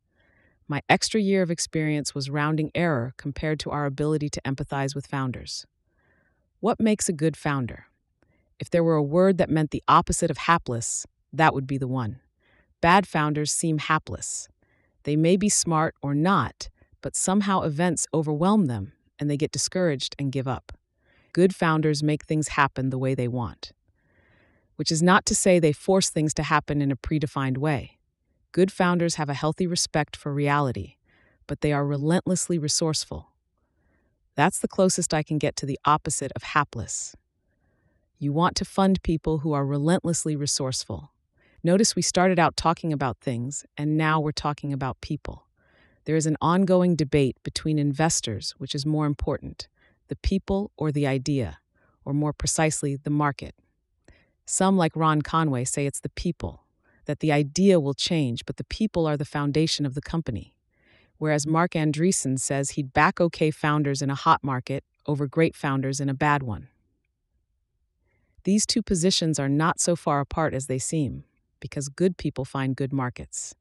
My 0.66 0.82
extra 0.88 1.20
year 1.20 1.40
of 1.40 1.50
experience 1.50 2.14
was 2.14 2.28
rounding 2.28 2.70
error 2.74 3.14
compared 3.16 3.60
to 3.60 3.70
our 3.70 3.86
ability 3.86 4.28
to 4.30 4.40
empathize 4.42 4.94
with 4.94 5.06
founders. 5.06 5.64
What 6.60 6.80
makes 6.80 7.08
a 7.08 7.12
good 7.12 7.36
founder? 7.36 7.86
If 8.58 8.68
there 8.68 8.82
were 8.82 8.96
a 8.96 9.02
word 9.02 9.38
that 9.38 9.48
meant 9.48 9.70
the 9.70 9.84
opposite 9.86 10.30
of 10.30 10.36
hapless, 10.36 11.06
that 11.32 11.54
would 11.54 11.66
be 11.66 11.78
the 11.78 11.86
one. 11.86 12.20
Bad 12.80 13.06
founders 13.06 13.52
seem 13.52 13.78
hapless. 13.78 14.48
They 15.04 15.14
may 15.16 15.36
be 15.36 15.48
smart 15.48 15.94
or 16.02 16.14
not, 16.14 16.68
but 17.00 17.14
somehow 17.14 17.62
events 17.62 18.06
overwhelm 18.12 18.66
them 18.66 18.92
and 19.18 19.30
they 19.30 19.36
get 19.36 19.52
discouraged 19.52 20.16
and 20.18 20.32
give 20.32 20.48
up. 20.48 20.77
Good 21.38 21.54
founders 21.54 22.02
make 22.02 22.24
things 22.24 22.48
happen 22.48 22.90
the 22.90 22.98
way 22.98 23.14
they 23.14 23.28
want. 23.28 23.70
Which 24.74 24.90
is 24.90 25.04
not 25.04 25.24
to 25.26 25.36
say 25.36 25.60
they 25.60 25.72
force 25.72 26.10
things 26.10 26.34
to 26.34 26.42
happen 26.42 26.82
in 26.82 26.90
a 26.90 26.96
predefined 26.96 27.58
way. 27.58 28.00
Good 28.50 28.72
founders 28.72 29.14
have 29.14 29.28
a 29.28 29.34
healthy 29.34 29.64
respect 29.64 30.16
for 30.16 30.34
reality, 30.34 30.96
but 31.46 31.60
they 31.60 31.72
are 31.72 31.86
relentlessly 31.86 32.58
resourceful. 32.58 33.30
That's 34.34 34.58
the 34.58 34.66
closest 34.66 35.14
I 35.14 35.22
can 35.22 35.38
get 35.38 35.54
to 35.58 35.64
the 35.64 35.78
opposite 35.84 36.32
of 36.34 36.42
hapless. 36.42 37.14
You 38.18 38.32
want 38.32 38.56
to 38.56 38.64
fund 38.64 39.00
people 39.04 39.38
who 39.38 39.52
are 39.52 39.64
relentlessly 39.64 40.34
resourceful. 40.34 41.12
Notice 41.62 41.94
we 41.94 42.02
started 42.02 42.40
out 42.40 42.56
talking 42.56 42.92
about 42.92 43.20
things, 43.20 43.64
and 43.76 43.96
now 43.96 44.18
we're 44.18 44.32
talking 44.32 44.72
about 44.72 45.00
people. 45.00 45.46
There 46.04 46.16
is 46.16 46.26
an 46.26 46.36
ongoing 46.40 46.96
debate 46.96 47.36
between 47.44 47.78
investors, 47.78 48.56
which 48.58 48.74
is 48.74 48.84
more 48.84 49.06
important 49.06 49.68
the 50.08 50.16
people 50.16 50.70
or 50.76 50.90
the 50.90 51.06
idea, 51.06 51.58
or 52.04 52.12
more 52.12 52.32
precisely, 52.32 52.96
the 52.96 53.10
market. 53.10 53.54
Some, 54.46 54.76
like 54.76 54.96
Ron 54.96 55.22
Conway, 55.22 55.64
say 55.64 55.86
it's 55.86 56.00
the 56.00 56.08
people, 56.08 56.64
that 57.04 57.20
the 57.20 57.32
idea 57.32 57.78
will 57.78 57.94
change, 57.94 58.44
but 58.46 58.56
the 58.56 58.64
people 58.64 59.06
are 59.06 59.16
the 59.16 59.24
foundation 59.24 59.86
of 59.86 59.94
the 59.94 60.00
company. 60.00 60.54
Whereas 61.18 61.46
Marc 61.46 61.72
Andreessen 61.72 62.38
says 62.38 62.70
he'd 62.70 62.92
back 62.92 63.20
okay 63.20 63.50
founders 63.50 64.02
in 64.02 64.10
a 64.10 64.14
hot 64.14 64.42
market 64.42 64.84
over 65.06 65.26
great 65.26 65.56
founders 65.56 66.00
in 66.00 66.08
a 66.08 66.14
bad 66.14 66.42
one. 66.42 66.68
These 68.44 68.66
two 68.66 68.82
positions 68.82 69.38
are 69.38 69.48
not 69.48 69.80
so 69.80 69.96
far 69.96 70.20
apart 70.20 70.54
as 70.54 70.66
they 70.66 70.78
seem, 70.78 71.24
because 71.60 71.88
good 71.88 72.16
people 72.16 72.44
find 72.44 72.76
good 72.76 72.92
markets. 72.92 73.54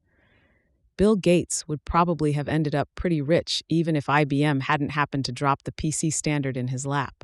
Bill 0.98 1.14
Gates 1.14 1.68
would 1.68 1.84
probably 1.84 2.32
have 2.32 2.48
ended 2.48 2.74
up 2.74 2.88
pretty 2.96 3.22
rich 3.22 3.62
even 3.68 3.94
if 3.94 4.06
IBM 4.06 4.62
hadn't 4.62 4.90
happened 4.90 5.24
to 5.26 5.32
drop 5.32 5.62
the 5.62 5.70
PC 5.70 6.12
standard 6.12 6.56
in 6.56 6.68
his 6.68 6.84
lap. 6.84 7.22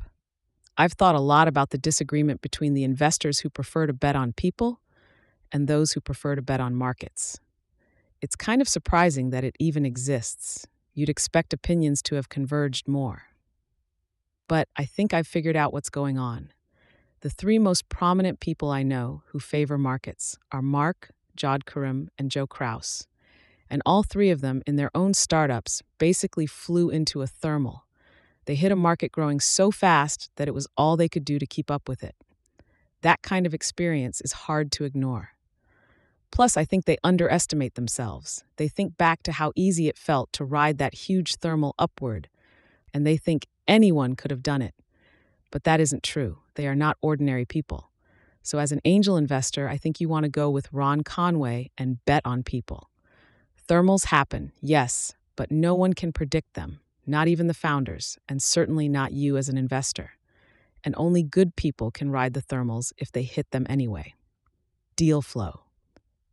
I've 0.77 0.93
thought 0.93 1.13
a 1.13 1.19
lot 1.19 1.49
about 1.49 1.71
the 1.71 1.77
disagreement 1.77 2.41
between 2.41 2.73
the 2.73 2.85
investors 2.85 3.39
who 3.39 3.49
prefer 3.49 3.85
to 3.85 3.91
bet 3.91 4.15
on 4.15 4.31
people 4.31 4.79
and 5.51 5.67
those 5.67 5.91
who 5.91 5.99
prefer 5.99 6.35
to 6.35 6.41
bet 6.41 6.61
on 6.61 6.73
markets. 6.73 7.37
It's 8.21 8.37
kind 8.37 8.61
of 8.61 8.69
surprising 8.69 9.31
that 9.31 9.43
it 9.43 9.57
even 9.59 9.85
exists. 9.85 10.65
You'd 10.93 11.09
expect 11.09 11.51
opinions 11.51 12.01
to 12.03 12.15
have 12.15 12.29
converged 12.29 12.87
more. 12.87 13.23
But 14.47 14.69
I 14.77 14.85
think 14.85 15.13
I've 15.13 15.27
figured 15.27 15.57
out 15.57 15.73
what's 15.73 15.89
going 15.89 16.17
on. 16.17 16.53
The 17.19 17.29
three 17.29 17.59
most 17.59 17.89
prominent 17.89 18.39
people 18.39 18.69
I 18.69 18.83
know 18.83 19.23
who 19.27 19.39
favor 19.39 19.77
markets 19.77 20.37
are 20.53 20.61
Marc, 20.61 21.09
Jawed 21.35 21.65
Karim, 21.65 22.09
and 22.17 22.31
Joe 22.31 22.47
Kraus 22.47 23.05
and 23.69 23.81
all 23.85 24.03
three 24.03 24.29
of 24.29 24.41
them, 24.41 24.61
in 24.65 24.75
their 24.75 24.91
own 24.95 25.13
startups, 25.13 25.81
basically 25.97 26.45
flew 26.45 26.89
into 26.89 27.21
a 27.21 27.27
thermal. 27.27 27.85
They 28.45 28.55
hit 28.55 28.71
a 28.71 28.75
market 28.75 29.11
growing 29.11 29.39
so 29.39 29.71
fast 29.71 30.29
that 30.35 30.47
it 30.47 30.53
was 30.53 30.67
all 30.77 30.95
they 30.95 31.09
could 31.09 31.25
do 31.25 31.39
to 31.39 31.47
keep 31.47 31.71
up 31.71 31.89
with 31.89 32.03
it. 32.03 32.15
That 33.01 33.21
kind 33.21 33.45
of 33.45 33.53
experience 33.53 34.21
is 34.21 34.33
hard 34.33 34.71
to 34.73 34.83
ignore. 34.83 35.29
Plus, 36.31 36.57
I 36.57 36.65
think 36.65 36.85
they 36.85 36.97
underestimate 37.03 37.75
themselves. 37.75 38.43
They 38.57 38.67
think 38.67 38.97
back 38.97 39.23
to 39.23 39.31
how 39.31 39.51
easy 39.55 39.87
it 39.87 39.97
felt 39.97 40.33
to 40.33 40.43
ride 40.43 40.77
that 40.77 40.93
huge 40.93 41.35
thermal 41.35 41.75
upward, 41.79 42.29
and 42.93 43.05
they 43.05 43.17
think 43.17 43.47
anyone 43.67 44.15
could 44.15 44.31
have 44.31 44.43
done 44.43 44.61
it. 44.61 44.75
But 45.51 45.63
that 45.63 45.79
isn't 45.79 46.03
true. 46.03 46.39
They 46.55 46.67
are 46.67 46.75
not 46.75 46.97
ordinary 47.01 47.45
people. 47.45 47.89
So, 48.41 48.59
as 48.59 48.71
an 48.71 48.81
angel 48.85 49.17
investor, 49.17 49.67
I 49.69 49.77
think 49.77 49.99
you 49.99 50.09
want 50.09 50.25
to 50.25 50.29
go 50.29 50.49
with 50.49 50.71
Ron 50.71 51.01
Conway 51.01 51.71
and 51.77 52.03
bet 52.05 52.21
on 52.25 52.43
people. 52.43 52.89
Thermals 53.67 54.05
happen, 54.05 54.51
yes, 54.61 55.15
but 55.35 55.51
no 55.51 55.73
one 55.73 55.93
can 55.93 56.13
predict 56.13 56.53
them, 56.53 56.79
not 57.07 57.27
even 57.27 57.47
the 57.47 57.53
founders, 57.53 58.17
and 58.29 58.41
certainly 58.41 58.87
not 58.87 59.11
you 59.11 59.37
as 59.37 59.49
an 59.49 59.57
investor. 59.57 60.11
And 60.83 60.93
only 60.97 61.23
good 61.23 61.55
people 61.55 61.89
can 61.89 62.11
ride 62.11 62.33
the 62.33 62.43
thermals 62.43 62.93
if 62.97 63.11
they 63.11 63.23
hit 63.23 63.49
them 63.49 63.65
anyway. 63.67 64.13
Deal 64.95 65.23
flow. 65.23 65.61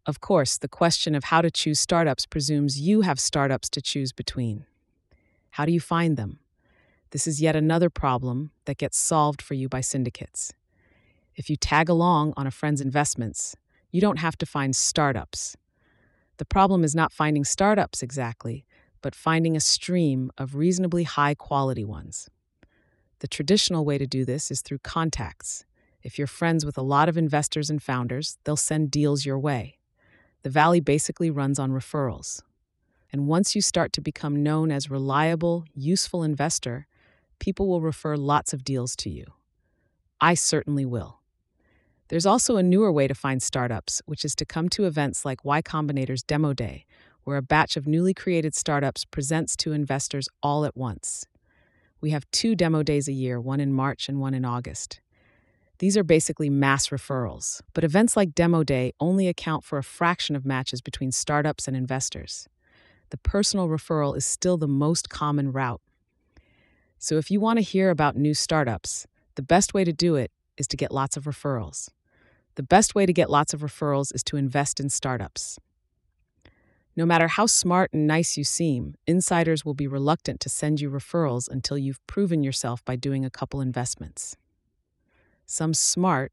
Of 0.04 0.20
course, 0.20 0.58
the 0.58 0.68
question 0.68 1.14
of 1.14 1.24
how 1.24 1.40
to 1.40 1.50
choose 1.50 1.80
startups 1.80 2.26
presumes 2.26 2.80
you 2.80 3.00
have 3.00 3.18
startups 3.18 3.70
to 3.70 3.80
choose 3.80 4.12
between. 4.12 4.66
How 5.50 5.64
do 5.64 5.72
you 5.72 5.80
find 5.80 6.18
them? 6.18 6.38
This 7.12 7.26
is 7.26 7.40
yet 7.40 7.56
another 7.56 7.88
problem 7.88 8.50
that 8.66 8.78
gets 8.78 8.98
solved 8.98 9.40
for 9.40 9.54
you 9.54 9.68
by 9.68 9.80
syndicates. 9.80 10.52
If 11.34 11.48
you 11.48 11.56
tag 11.56 11.88
along 11.88 12.34
on 12.36 12.46
a 12.46 12.50
friend's 12.50 12.80
investments, 12.80 13.56
you 13.90 14.00
don't 14.00 14.18
have 14.18 14.36
to 14.38 14.46
find 14.46 14.76
startups. 14.76 15.56
The 16.38 16.44
problem 16.44 16.84
is 16.84 16.94
not 16.94 17.12
finding 17.12 17.44
startups 17.44 18.02
exactly, 18.02 18.64
but 19.00 19.14
finding 19.14 19.56
a 19.56 19.60
stream 19.60 20.30
of 20.38 20.54
reasonably 20.54 21.04
high 21.04 21.34
quality 21.34 21.84
ones. 21.84 22.30
The 23.20 23.28
traditional 23.28 23.84
way 23.84 23.98
to 23.98 24.06
do 24.06 24.24
this 24.24 24.50
is 24.50 24.62
through 24.62 24.78
contacts. 24.78 25.64
If 26.02 26.18
you're 26.18 26.26
friends 26.26 26.66
with 26.66 26.76
a 26.76 26.82
lot 26.82 27.08
of 27.08 27.16
investors 27.16 27.70
and 27.70 27.82
founders, 27.82 28.38
they'll 28.44 28.56
send 28.56 28.90
deals 28.90 29.24
your 29.24 29.38
way. 29.38 29.78
The 30.42 30.50
Valley 30.50 30.80
basically 30.80 31.30
runs 31.30 31.58
on 31.58 31.70
referrals. 31.70 32.42
And 33.12 33.28
once 33.28 33.54
you 33.54 33.60
start 33.60 33.92
to 33.92 34.00
become 34.00 34.42
known 34.42 34.72
as 34.72 34.90
reliable, 34.90 35.64
useful 35.74 36.24
investor, 36.24 36.86
people 37.38 37.68
will 37.68 37.80
refer 37.80 38.16
lots 38.16 38.52
of 38.52 38.64
deals 38.64 38.96
to 38.96 39.10
you. 39.10 39.26
I 40.20 40.34
certainly 40.34 40.84
will. 40.84 41.21
There's 42.12 42.26
also 42.26 42.58
a 42.58 42.62
newer 42.62 42.92
way 42.92 43.08
to 43.08 43.14
find 43.14 43.42
startups, 43.42 44.02
which 44.04 44.22
is 44.22 44.34
to 44.34 44.44
come 44.44 44.68
to 44.68 44.84
events 44.84 45.24
like 45.24 45.46
Y 45.46 45.62
Combinator's 45.62 46.22
Demo 46.22 46.52
Day, 46.52 46.84
where 47.24 47.38
a 47.38 47.42
batch 47.42 47.74
of 47.74 47.86
newly 47.86 48.12
created 48.12 48.54
startups 48.54 49.06
presents 49.06 49.56
to 49.56 49.72
investors 49.72 50.28
all 50.42 50.66
at 50.66 50.76
once. 50.76 51.24
We 52.02 52.10
have 52.10 52.30
two 52.30 52.54
demo 52.54 52.82
days 52.82 53.08
a 53.08 53.14
year, 53.14 53.40
one 53.40 53.60
in 53.60 53.72
March 53.72 54.10
and 54.10 54.20
one 54.20 54.34
in 54.34 54.44
August. 54.44 55.00
These 55.78 55.96
are 55.96 56.04
basically 56.04 56.50
mass 56.50 56.88
referrals, 56.88 57.62
but 57.72 57.82
events 57.82 58.14
like 58.14 58.34
Demo 58.34 58.62
Day 58.62 58.92
only 59.00 59.26
account 59.26 59.64
for 59.64 59.78
a 59.78 59.82
fraction 59.82 60.36
of 60.36 60.44
matches 60.44 60.82
between 60.82 61.12
startups 61.12 61.66
and 61.66 61.74
investors. 61.74 62.46
The 63.08 63.16
personal 63.16 63.68
referral 63.68 64.14
is 64.18 64.26
still 64.26 64.58
the 64.58 64.68
most 64.68 65.08
common 65.08 65.50
route. 65.50 65.80
So 66.98 67.16
if 67.16 67.30
you 67.30 67.40
want 67.40 67.56
to 67.56 67.64
hear 67.64 67.88
about 67.88 68.16
new 68.16 68.34
startups, 68.34 69.06
the 69.34 69.42
best 69.42 69.72
way 69.72 69.82
to 69.82 69.94
do 69.94 70.16
it 70.16 70.30
is 70.58 70.66
to 70.66 70.76
get 70.76 70.92
lots 70.92 71.16
of 71.16 71.24
referrals. 71.24 71.88
The 72.54 72.62
best 72.62 72.94
way 72.94 73.06
to 73.06 73.12
get 73.12 73.30
lots 73.30 73.54
of 73.54 73.60
referrals 73.60 74.14
is 74.14 74.22
to 74.24 74.36
invest 74.36 74.78
in 74.78 74.90
startups. 74.90 75.58
No 76.94 77.06
matter 77.06 77.26
how 77.28 77.46
smart 77.46 77.90
and 77.94 78.06
nice 78.06 78.36
you 78.36 78.44
seem, 78.44 78.94
insiders 79.06 79.64
will 79.64 79.72
be 79.72 79.86
reluctant 79.86 80.40
to 80.40 80.50
send 80.50 80.80
you 80.80 80.90
referrals 80.90 81.48
until 81.48 81.78
you've 81.78 82.06
proven 82.06 82.42
yourself 82.42 82.84
by 82.84 82.96
doing 82.96 83.24
a 83.24 83.30
couple 83.30 83.62
investments. 83.62 84.36
Some 85.46 85.72
smart, 85.72 86.32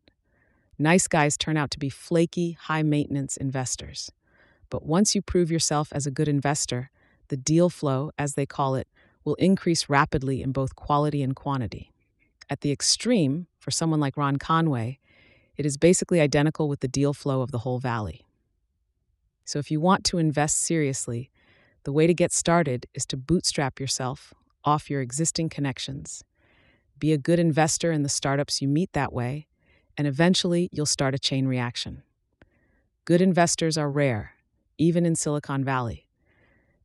nice 0.77 1.07
guys 1.07 1.37
turn 1.37 1.55
out 1.55 1.71
to 1.71 1.79
be 1.79 1.89
flaky, 1.89 2.57
high 2.59 2.83
maintenance 2.83 3.37
investors. 3.37 4.11
But 4.69 4.85
once 4.85 5.15
you 5.15 5.21
prove 5.21 5.49
yourself 5.49 5.89
as 5.93 6.05
a 6.05 6.11
good 6.11 6.27
investor, 6.27 6.91
the 7.29 7.37
deal 7.37 7.69
flow, 7.69 8.11
as 8.17 8.33
they 8.33 8.45
call 8.45 8.75
it, 8.75 8.87
will 9.23 9.35
increase 9.35 9.89
rapidly 9.89 10.41
in 10.41 10.51
both 10.51 10.75
quality 10.75 11.23
and 11.23 11.35
quantity. 11.35 11.93
At 12.49 12.61
the 12.61 12.71
extreme, 12.71 13.47
for 13.59 13.71
someone 13.71 13.99
like 13.99 14.17
Ron 14.17 14.37
Conway, 14.37 14.99
it 15.59 15.65
is 15.65 15.75
basically 15.75 16.21
identical 16.21 16.69
with 16.69 16.79
the 16.79 16.87
deal 16.87 17.13
flow 17.13 17.41
of 17.41 17.51
the 17.51 17.59
whole 17.59 17.79
valley. 17.79 18.25
So 19.43 19.59
if 19.59 19.69
you 19.69 19.81
want 19.81 20.05
to 20.05 20.17
invest 20.17 20.57
seriously, 20.57 21.31
the 21.83 21.91
way 21.91 22.07
to 22.07 22.13
get 22.13 22.31
started 22.31 22.85
is 22.93 23.05
to 23.07 23.17
bootstrap 23.17 23.77
yourself 23.77 24.33
off 24.63 24.89
your 24.89 25.01
existing 25.01 25.49
connections. 25.49 26.23
Be 26.97 27.11
a 27.11 27.17
good 27.17 27.39
investor 27.39 27.91
in 27.91 28.03
the 28.03 28.09
startups 28.09 28.61
you 28.61 28.69
meet 28.69 28.93
that 28.93 29.11
way, 29.11 29.47
and 29.97 30.07
eventually 30.07 30.69
you'll 30.71 30.85
start 30.85 31.13
a 31.13 31.19
chain 31.19 31.45
reaction. 31.45 32.03
Good 33.03 33.21
investors 33.21 33.77
are 33.77 33.91
rare, 33.91 34.35
even 34.77 35.05
in 35.05 35.15
Silicon 35.15 35.65
Valley. 35.65 36.07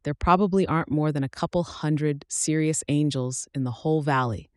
There 0.03 0.15
probably 0.15 0.67
aren't 0.67 0.91
more 0.91 1.13
than 1.13 1.23
a 1.23 1.29
couple 1.29 1.63
hundred 1.63 2.25
serious 2.29 2.83
angels 2.89 3.47
in 3.55 3.63
the 3.63 3.71
whole 3.71 4.03
valley, 4.03 4.51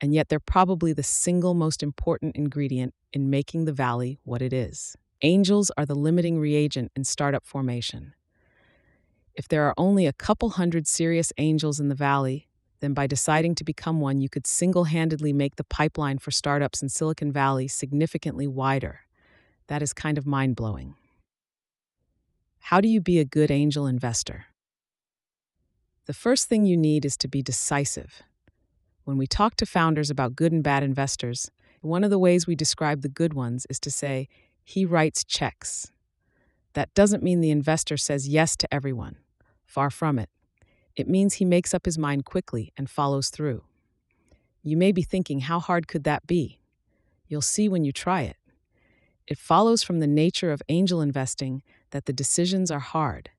and 0.00 0.12
yet 0.12 0.28
they're 0.28 0.40
probably 0.40 0.92
the 0.92 1.04
single 1.04 1.54
most 1.54 1.84
important 1.84 2.34
ingredient 2.34 2.94
in 3.14 3.30
making 3.30 3.64
the 3.64 3.72
valley 3.72 4.18
what 4.24 4.42
it 4.42 4.52
is. 4.52 4.96
Angels 5.22 5.70
are 5.78 5.86
the 5.86 5.94
limiting 5.94 6.38
reagent 6.38 6.92
in 6.94 7.04
startup 7.04 7.46
formation. 7.46 8.12
If 9.34 9.48
there 9.48 9.64
are 9.64 9.74
only 9.78 10.06
a 10.06 10.12
couple 10.12 10.50
hundred 10.50 10.86
serious 10.86 11.32
angels 11.38 11.80
in 11.80 11.88
the 11.88 11.94
valley, 11.94 12.48
then 12.80 12.92
by 12.92 13.06
deciding 13.06 13.54
to 13.54 13.64
become 13.64 14.00
one, 14.00 14.20
you 14.20 14.28
could 14.28 14.46
single 14.46 14.84
handedly 14.84 15.32
make 15.32 15.56
the 15.56 15.64
pipeline 15.64 16.18
for 16.18 16.30
startups 16.30 16.82
in 16.82 16.90
Silicon 16.90 17.32
Valley 17.32 17.66
significantly 17.68 18.46
wider. 18.46 19.00
That 19.68 19.80
is 19.80 19.94
kind 19.94 20.18
of 20.18 20.26
mind 20.26 20.56
blowing. 20.56 20.94
How 22.58 22.80
do 22.80 22.88
you 22.88 23.00
be 23.00 23.18
a 23.18 23.24
good 23.24 23.50
angel 23.50 23.86
investor? 23.86 24.46
The 26.06 26.12
first 26.12 26.48
thing 26.48 26.66
you 26.66 26.76
need 26.76 27.04
is 27.04 27.16
to 27.18 27.28
be 27.28 27.42
decisive. 27.42 28.22
When 29.04 29.16
we 29.16 29.26
talk 29.26 29.56
to 29.56 29.66
founders 29.66 30.10
about 30.10 30.36
good 30.36 30.52
and 30.52 30.62
bad 30.62 30.82
investors, 30.82 31.50
one 31.84 32.04
of 32.04 32.10
the 32.10 32.18
ways 32.18 32.46
we 32.46 32.54
describe 32.54 33.02
the 33.02 33.08
good 33.08 33.34
ones 33.34 33.66
is 33.68 33.78
to 33.80 33.90
say, 33.90 34.28
he 34.62 34.84
writes 34.84 35.24
checks. 35.24 35.92
That 36.72 36.92
doesn't 36.94 37.22
mean 37.22 37.40
the 37.40 37.50
investor 37.50 37.96
says 37.96 38.28
yes 38.28 38.56
to 38.56 38.74
everyone. 38.74 39.16
Far 39.64 39.90
from 39.90 40.18
it. 40.18 40.30
It 40.96 41.08
means 41.08 41.34
he 41.34 41.44
makes 41.44 41.74
up 41.74 41.84
his 41.84 41.98
mind 41.98 42.24
quickly 42.24 42.72
and 42.76 42.88
follows 42.88 43.28
through. 43.28 43.64
You 44.62 44.76
may 44.76 44.92
be 44.92 45.02
thinking, 45.02 45.40
how 45.40 45.60
hard 45.60 45.88
could 45.88 46.04
that 46.04 46.26
be? 46.26 46.58
You'll 47.26 47.42
see 47.42 47.68
when 47.68 47.84
you 47.84 47.92
try 47.92 48.22
it. 48.22 48.36
It 49.26 49.38
follows 49.38 49.82
from 49.82 50.00
the 50.00 50.06
nature 50.06 50.52
of 50.52 50.62
angel 50.68 51.00
investing 51.00 51.62
that 51.90 52.06
the 52.06 52.12
decisions 52.12 52.70
are 52.70 52.80
hard. 52.80 53.30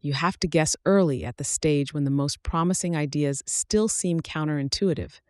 You 0.00 0.12
have 0.12 0.38
to 0.40 0.48
guess 0.48 0.76
early 0.84 1.24
at 1.24 1.36
the 1.36 1.44
stage 1.44 1.92
when 1.92 2.04
the 2.04 2.10
most 2.10 2.42
promising 2.42 2.96
ideas 2.96 3.42
still 3.46 3.88
seem 3.88 4.20
counterintuitive, 4.20 5.20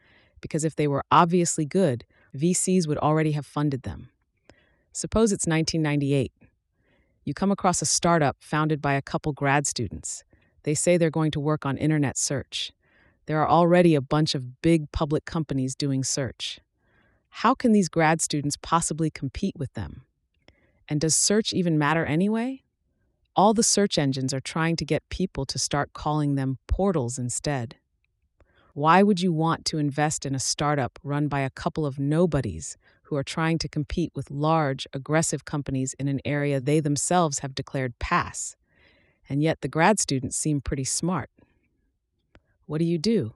because 0.41 0.65
if 0.65 0.77
they 0.77 0.87
were 0.87 1.05
obviously 1.11 1.65
good, 1.65 2.05
VCs 2.37 2.87
would 2.87 2.99
already 2.99 3.33
have 3.33 3.47
funded 3.47 3.83
them. 3.83 4.11
Suppose 4.93 5.33
it's 5.33 5.47
1998. 5.47 6.33
You 7.25 7.35
come 7.35 7.51
across 7.51 7.83
a 7.83 7.87
startup 7.87 8.37
founded 8.41 8.81
by 8.81 8.95
a 8.95 9.03
couple 9.03 9.33
grad 9.33 9.67
students. 9.67 10.25
They 10.63 10.75
say 10.75 10.97
they're 10.97 11.11
going 11.11 11.33
to 11.33 11.41
work 11.41 11.67
on 11.67 11.77
internet 11.77 12.17
search. 12.17 12.73
There 13.27 13.41
are 13.41 13.49
already 13.49 13.95
a 13.95 14.01
bunch 14.01 14.35
of 14.35 14.63
big 14.63 14.91
public 14.93 15.25
companies 15.25 15.75
doing 15.75 16.05
search. 16.05 16.61
How 17.29 17.55
can 17.55 17.73
these 17.73 17.89
grad 17.89 18.23
students 18.23 18.57
possibly 18.57 19.11
compete 19.11 19.55
with 19.57 19.75
them? 19.75 20.03
And 20.89 21.01
does 21.01 21.15
search 21.15 21.53
even 21.53 21.79
matter 21.79 22.05
anyway? 22.05 22.63
All 23.35 23.53
the 23.53 23.63
search 23.63 23.99
engines 23.99 24.33
are 24.33 24.41
trying 24.41 24.77
to 24.77 24.85
get 24.85 25.09
people 25.11 25.45
to 25.47 25.59
start 25.59 25.93
calling 25.93 26.37
them 26.37 26.59
portals 26.69 27.19
instead. 27.19 27.77
Why 28.77 29.03
would 29.03 29.23
you 29.23 29.33
want 29.33 29.65
to 29.67 29.79
invest 29.79 30.27
in 30.27 30.35
a 30.35 30.39
startup 30.39 30.99
run 31.03 31.29
by 31.29 31.41
a 31.41 31.49
couple 31.49 31.87
of 31.87 31.99
nobodies 31.99 32.77
who 33.05 33.17
are 33.17 33.23
trying 33.25 33.57
to 33.61 33.69
compete 33.71 34.13
with 34.15 34.31
large, 34.31 34.87
aggressive 34.93 35.47
companies 35.47 35.95
in 35.99 36.09
an 36.09 36.21
area 36.27 36.61
they 36.61 36.81
themselves 36.81 37.39
have 37.39 37.55
declared 37.55 37.99
pass? 37.99 38.55
and 39.29 39.43
yet 39.43 39.61
the 39.61 39.69
grad 39.69 39.99
students 39.99 40.37
seem 40.37 40.61
pretty 40.61 40.85
smart. 40.85 41.31
What 42.67 42.79
do 42.79 42.85
you 42.85 42.99
do? 42.99 43.35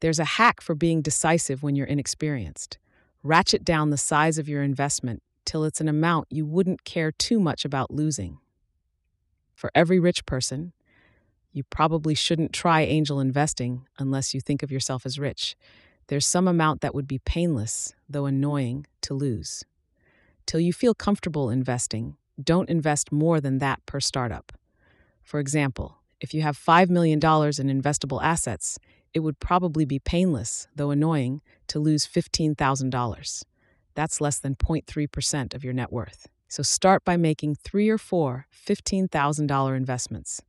There's 0.00 0.18
a 0.18 0.24
hack 0.24 0.60
for 0.60 0.74
being 0.74 1.02
decisive 1.02 1.62
when 1.62 1.76
you're 1.76 1.86
inexperienced. 1.86 2.78
Ratchet 3.22 3.64
down 3.64 3.90
the 3.90 3.98
size 3.98 4.38
of 4.38 4.48
your 4.48 4.62
investment 4.62 5.22
till 5.44 5.64
it's 5.64 5.80
an 5.80 5.88
amount 5.88 6.28
you 6.30 6.46
wouldn't 6.46 6.84
care 6.84 7.12
too 7.12 7.38
much 7.38 7.64
about 7.64 7.90
losing. 7.90 8.38
For 9.54 9.70
every 9.74 9.98
rich 9.98 10.24
person, 10.26 10.72
you 11.52 11.64
probably 11.64 12.14
shouldn't 12.14 12.52
try 12.52 12.82
angel 12.82 13.20
investing 13.20 13.86
unless 13.98 14.34
you 14.34 14.40
think 14.40 14.62
of 14.62 14.70
yourself 14.70 15.04
as 15.04 15.18
rich. 15.18 15.56
There's 16.06 16.26
some 16.26 16.48
amount 16.48 16.80
that 16.80 16.94
would 16.94 17.06
be 17.06 17.18
painless, 17.18 17.94
though 18.08 18.26
annoying, 18.26 18.86
to 19.02 19.14
lose. 19.14 19.64
Till 20.46 20.60
you 20.60 20.72
feel 20.72 20.94
comfortable 20.94 21.50
investing, 21.50 22.16
don't 22.42 22.68
invest 22.68 23.12
more 23.12 23.40
than 23.40 23.58
that 23.58 23.84
per 23.86 24.00
startup. 24.00 24.52
For 25.22 25.38
example, 25.38 25.98
if 26.20 26.34
you 26.34 26.42
have 26.42 26.58
$5 26.58 26.90
million 26.90 27.18
in 27.18 27.82
investable 27.82 28.22
assets, 28.22 28.78
it 29.14 29.20
would 29.20 29.40
probably 29.40 29.84
be 29.84 29.98
painless, 29.98 30.68
though 30.74 30.90
annoying, 30.90 31.42
to 31.68 31.78
lose 31.78 32.06
$15,000. 32.06 33.44
That's 33.94 34.20
less 34.20 34.38
than 34.38 34.54
0.3% 34.54 35.54
of 35.54 35.64
your 35.64 35.72
net 35.72 35.92
worth. 35.92 36.28
So 36.48 36.62
start 36.62 37.04
by 37.04 37.16
making 37.16 37.56
three 37.56 37.88
or 37.88 37.98
four 37.98 38.46
$15,000 38.66 39.76
investments. 39.76 40.42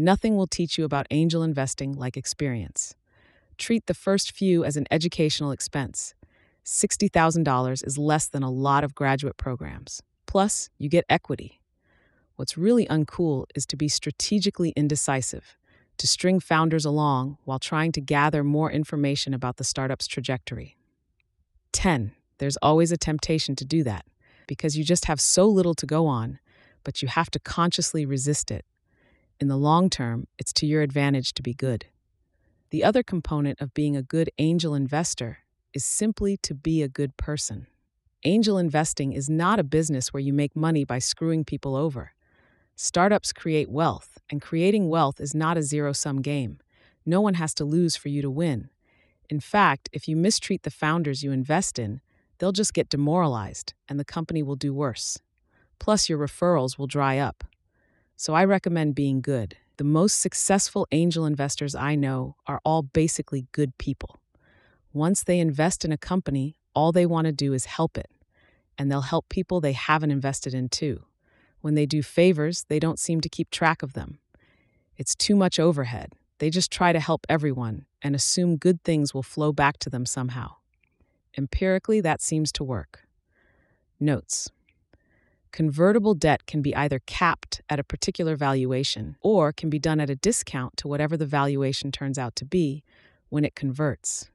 Nothing 0.00 0.36
will 0.36 0.46
teach 0.46 0.78
you 0.78 0.84
about 0.84 1.08
angel 1.10 1.42
investing 1.42 1.92
like 1.92 2.16
experience. 2.16 2.94
Treat 3.56 3.86
the 3.86 3.94
first 3.94 4.30
few 4.30 4.64
as 4.64 4.76
an 4.76 4.86
educational 4.92 5.50
expense. 5.50 6.14
$60,000 6.64 7.84
is 7.84 7.98
less 7.98 8.28
than 8.28 8.44
a 8.44 8.50
lot 8.50 8.84
of 8.84 8.94
graduate 8.94 9.36
programs. 9.36 10.00
Plus, 10.24 10.70
you 10.78 10.88
get 10.88 11.04
equity. 11.08 11.60
What's 12.36 12.56
really 12.56 12.86
uncool 12.86 13.46
is 13.56 13.66
to 13.66 13.76
be 13.76 13.88
strategically 13.88 14.72
indecisive, 14.76 15.56
to 15.96 16.06
string 16.06 16.38
founders 16.38 16.84
along 16.84 17.38
while 17.42 17.58
trying 17.58 17.90
to 17.90 18.00
gather 18.00 18.44
more 18.44 18.70
information 18.70 19.34
about 19.34 19.56
the 19.56 19.64
startup's 19.64 20.06
trajectory. 20.06 20.76
10. 21.72 22.12
There's 22.38 22.56
always 22.58 22.92
a 22.92 22.96
temptation 22.96 23.56
to 23.56 23.64
do 23.64 23.82
that 23.82 24.06
because 24.46 24.78
you 24.78 24.84
just 24.84 25.06
have 25.06 25.20
so 25.20 25.48
little 25.48 25.74
to 25.74 25.86
go 25.86 26.06
on, 26.06 26.38
but 26.84 27.02
you 27.02 27.08
have 27.08 27.32
to 27.32 27.40
consciously 27.40 28.06
resist 28.06 28.52
it. 28.52 28.64
In 29.40 29.48
the 29.48 29.56
long 29.56 29.88
term, 29.88 30.26
it's 30.36 30.52
to 30.54 30.66
your 30.66 30.82
advantage 30.82 31.32
to 31.34 31.42
be 31.42 31.54
good. 31.54 31.86
The 32.70 32.82
other 32.82 33.02
component 33.02 33.60
of 33.60 33.72
being 33.72 33.96
a 33.96 34.02
good 34.02 34.30
angel 34.38 34.74
investor 34.74 35.38
is 35.72 35.84
simply 35.84 36.36
to 36.38 36.54
be 36.54 36.82
a 36.82 36.88
good 36.88 37.16
person. 37.16 37.68
Angel 38.24 38.58
investing 38.58 39.12
is 39.12 39.30
not 39.30 39.60
a 39.60 39.64
business 39.64 40.12
where 40.12 40.20
you 40.20 40.32
make 40.32 40.56
money 40.56 40.84
by 40.84 40.98
screwing 40.98 41.44
people 41.44 41.76
over. 41.76 42.12
Startups 42.74 43.32
create 43.32 43.70
wealth, 43.70 44.18
and 44.28 44.42
creating 44.42 44.88
wealth 44.88 45.20
is 45.20 45.34
not 45.34 45.56
a 45.56 45.62
zero 45.62 45.92
sum 45.92 46.20
game. 46.20 46.58
No 47.06 47.20
one 47.20 47.34
has 47.34 47.54
to 47.54 47.64
lose 47.64 47.96
for 47.96 48.08
you 48.08 48.22
to 48.22 48.30
win. 48.30 48.70
In 49.30 49.40
fact, 49.40 49.88
if 49.92 50.08
you 50.08 50.16
mistreat 50.16 50.64
the 50.64 50.70
founders 50.70 51.22
you 51.22 51.30
invest 51.30 51.78
in, 51.78 52.00
they'll 52.38 52.52
just 52.52 52.74
get 52.74 52.88
demoralized 52.88 53.74
and 53.88 54.00
the 54.00 54.04
company 54.04 54.42
will 54.42 54.56
do 54.56 54.74
worse. 54.74 55.18
Plus, 55.78 56.08
your 56.08 56.18
referrals 56.18 56.76
will 56.76 56.86
dry 56.86 57.18
up. 57.18 57.44
So 58.20 58.34
I 58.34 58.44
recommend 58.44 58.96
being 58.96 59.20
good. 59.20 59.56
The 59.76 59.84
most 59.84 60.18
successful 60.18 60.88
angel 60.90 61.24
investors 61.24 61.76
I 61.76 61.94
know 61.94 62.34
are 62.48 62.60
all 62.64 62.82
basically 62.82 63.46
good 63.52 63.78
people. 63.78 64.18
Once 64.92 65.22
they 65.22 65.38
invest 65.38 65.84
in 65.84 65.92
a 65.92 65.96
company, 65.96 66.56
all 66.74 66.90
they 66.90 67.06
want 67.06 67.26
to 67.26 67.32
do 67.32 67.52
is 67.52 67.66
help 67.66 67.96
it, 67.96 68.10
and 68.76 68.90
they'll 68.90 69.02
help 69.02 69.28
people 69.28 69.60
they 69.60 69.70
haven't 69.70 70.10
invested 70.10 70.52
in 70.52 70.68
too. 70.68 71.04
When 71.60 71.76
they 71.76 71.86
do 71.86 72.02
favors, 72.02 72.64
they 72.68 72.80
don't 72.80 72.98
seem 72.98 73.20
to 73.20 73.28
keep 73.28 73.50
track 73.50 73.84
of 73.84 73.92
them. 73.92 74.18
It's 74.96 75.14
too 75.14 75.36
much 75.36 75.60
overhead. 75.60 76.14
They 76.38 76.50
just 76.50 76.72
try 76.72 76.92
to 76.92 76.98
help 76.98 77.24
everyone 77.28 77.86
and 78.02 78.16
assume 78.16 78.56
good 78.56 78.82
things 78.82 79.14
will 79.14 79.22
flow 79.22 79.52
back 79.52 79.78
to 79.78 79.90
them 79.90 80.04
somehow. 80.04 80.56
Empirically, 81.36 82.00
that 82.00 82.20
seems 82.20 82.50
to 82.54 82.64
work. 82.64 83.06
Notes 84.00 84.50
Convertible 85.52 86.14
debt 86.14 86.46
can 86.46 86.62
be 86.62 86.74
either 86.76 87.00
capped 87.06 87.62
at 87.68 87.80
a 87.80 87.84
particular 87.84 88.36
valuation 88.36 89.16
or 89.20 89.52
can 89.52 89.70
be 89.70 89.78
done 89.78 90.00
at 90.00 90.10
a 90.10 90.16
discount 90.16 90.76
to 90.76 90.88
whatever 90.88 91.16
the 91.16 91.26
valuation 91.26 91.90
turns 91.90 92.18
out 92.18 92.36
to 92.36 92.44
be 92.44 92.84
when 93.28 93.44
it 93.44 93.54
converts. 93.54 94.30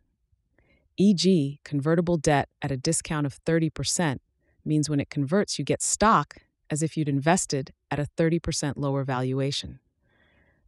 E.g., 0.97 1.59
convertible 1.63 2.17
debt 2.17 2.49
at 2.61 2.71
a 2.71 2.77
discount 2.77 3.25
of 3.25 3.43
30% 3.45 4.19
means 4.65 4.89
when 4.89 4.99
it 4.99 5.09
converts, 5.09 5.57
you 5.57 5.65
get 5.65 5.81
stock 5.81 6.37
as 6.69 6.81
if 6.81 6.95
you'd 6.97 7.09
invested 7.09 7.73
at 7.91 7.99
a 7.99 8.07
30% 8.17 8.73
lower 8.77 9.03
valuation. 9.03 9.79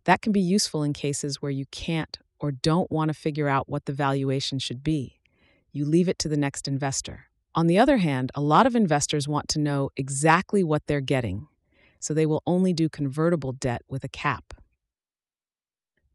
That 0.05 0.21
can 0.21 0.31
be 0.31 0.41
useful 0.41 0.83
in 0.83 0.93
cases 0.93 1.41
where 1.41 1.51
you 1.51 1.65
can't 1.71 2.19
or 2.39 2.51
don't 2.51 2.91
want 2.91 3.09
to 3.09 3.13
figure 3.13 3.47
out 3.47 3.69
what 3.69 3.85
the 3.85 3.93
valuation 3.93 4.59
should 4.59 4.83
be. 4.83 5.19
You 5.71 5.85
leave 5.85 6.07
it 6.07 6.19
to 6.19 6.29
the 6.29 6.37
next 6.37 6.67
investor. 6.67 7.25
On 7.55 7.67
the 7.67 7.79
other 7.79 7.97
hand, 7.97 8.31
a 8.35 8.41
lot 8.41 8.67
of 8.67 8.75
investors 8.75 9.29
want 9.29 9.47
to 9.49 9.59
know 9.59 9.89
exactly 9.95 10.61
what 10.61 10.85
they're 10.87 10.99
getting, 10.99 11.47
so 12.01 12.13
they 12.13 12.25
will 12.25 12.43
only 12.45 12.73
do 12.73 12.89
convertible 12.89 13.53
debt 13.53 13.81
with 13.87 14.03
a 14.03 14.09
cap. 14.09 14.53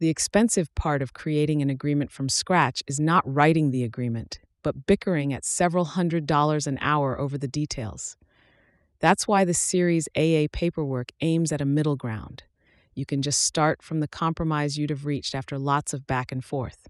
The 0.01 0.11
expensive 0.11 0.75
part 0.75 1.01
of 1.01 1.15
creating 1.15 1.63
an 1.63 1.71
agreement 1.71 2.11
from 2.11 2.29
scratch 2.29 2.83
is 2.87 3.01
not 3.01 3.23
writing 3.27 3.71
the 3.71 3.85
agreement, 3.85 4.39
but 4.63 4.87
bickering 4.87 5.33
at 5.33 5.47
several 5.47 5.87
hundred 5.87 6.27
dollars 6.27 6.67
an 6.67 6.79
hour 6.83 7.19
over 7.19 7.39
the 7.39 7.49
details. 7.49 8.19
That's 8.99 9.27
why 9.27 9.47
the 9.47 9.55
Series 9.55 10.09
AA 10.15 10.47
paperwork 10.53 11.11
aims 11.23 11.53
at 11.53 11.63
a 11.63 11.67
middle 11.67 11.97
ground. 11.97 12.43
You 12.95 13.07
can 13.07 13.23
just 13.23 13.43
start 13.43 13.83
from 13.83 14.01
the 14.01 14.09
compromise 14.09 14.77
you'd 14.77 14.91
have 14.91 15.07
reached 15.07 15.35
after 15.35 15.59
lots 15.59 15.95
of 15.95 16.07
back 16.07 16.31
and 16.33 16.45
forth. 16.45 16.87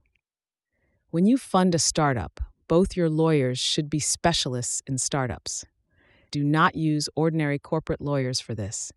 When 1.10 1.24
you 1.24 1.38
fund 1.38 1.72
a 1.74 1.78
startup, 1.78 2.40
both 2.70 2.96
your 2.96 3.10
lawyers 3.10 3.58
should 3.58 3.90
be 3.90 3.98
specialists 3.98 4.80
in 4.86 4.96
startups. 4.96 5.64
Do 6.30 6.44
not 6.44 6.76
use 6.76 7.08
ordinary 7.16 7.58
corporate 7.58 8.00
lawyers 8.00 8.38
for 8.38 8.54
this. 8.54 8.92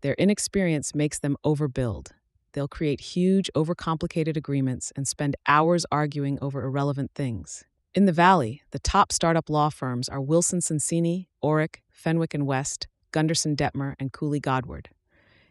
Their 0.00 0.14
inexperience 0.14 0.92
makes 0.92 1.20
them 1.20 1.36
overbuild. 1.46 2.08
They'll 2.52 2.66
create 2.66 3.00
huge, 3.00 3.48
overcomplicated 3.54 4.36
agreements 4.36 4.92
and 4.96 5.06
spend 5.06 5.36
hours 5.46 5.86
arguing 5.92 6.36
over 6.42 6.64
irrelevant 6.64 7.12
things. 7.14 7.64
In 7.94 8.06
the 8.06 8.12
Valley, 8.12 8.62
the 8.72 8.80
top 8.80 9.12
startup 9.12 9.48
law 9.48 9.68
firms 9.68 10.08
are 10.08 10.20
Wilson 10.20 10.58
Sonsini, 10.58 11.28
Orrick, 11.44 11.76
Fenwick 11.90 12.34
and 12.34 12.44
West, 12.44 12.88
Gunderson 13.12 13.54
Dettmer, 13.54 13.94
and 14.00 14.12
Cooley 14.12 14.40
Godward. 14.40 14.88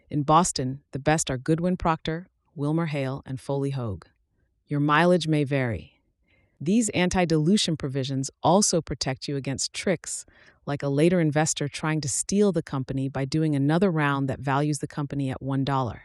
In 0.10 0.24
Boston, 0.24 0.82
the 0.92 1.00
best 1.00 1.32
are 1.32 1.38
Goodwin 1.38 1.78
Procter, 1.78 2.28
Wilmer 2.54 2.88
Hale, 2.88 3.24
and 3.26 3.40
Foley 3.40 3.70
Hoag. 3.70 4.08
Your 4.68 4.82
mileage 4.82 5.30
may 5.30 5.46
vary. 5.46 6.01
These 6.64 6.90
anti 6.90 7.26
dilution 7.26 7.76
provisions 7.76 8.30
also 8.44 8.82
protect 8.82 9.28
you 9.28 9.36
against 9.36 9.74
tricks 9.74 10.28
like 10.68 10.84
a 10.84 10.90
later 10.90 11.20
investor 11.20 11.68
trying 11.68 12.02
to 12.02 12.08
steal 12.08 12.52
the 12.52 12.62
company 12.62 13.10
by 13.10 13.26
doing 13.26 13.56
another 13.56 13.90
round 13.90 14.30
that 14.30 14.40
values 14.40 14.78
the 14.78 14.88
company 14.88 15.32
at 15.32 15.42
$1. 15.42 16.00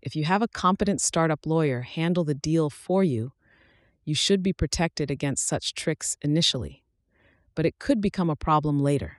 If 0.00 0.14
you 0.14 0.24
have 0.24 0.42
a 0.42 0.48
competent 0.48 1.00
startup 1.00 1.44
lawyer 1.44 1.80
handle 1.80 2.22
the 2.22 2.34
deal 2.34 2.70
for 2.70 3.02
you, 3.02 3.32
you 4.04 4.14
should 4.14 4.44
be 4.44 4.52
protected 4.52 5.10
against 5.10 5.44
such 5.44 5.74
tricks 5.74 6.16
initially. 6.22 6.84
But 7.56 7.66
it 7.66 7.80
could 7.80 8.00
become 8.00 8.30
a 8.30 8.36
problem 8.36 8.78
later. 8.78 9.18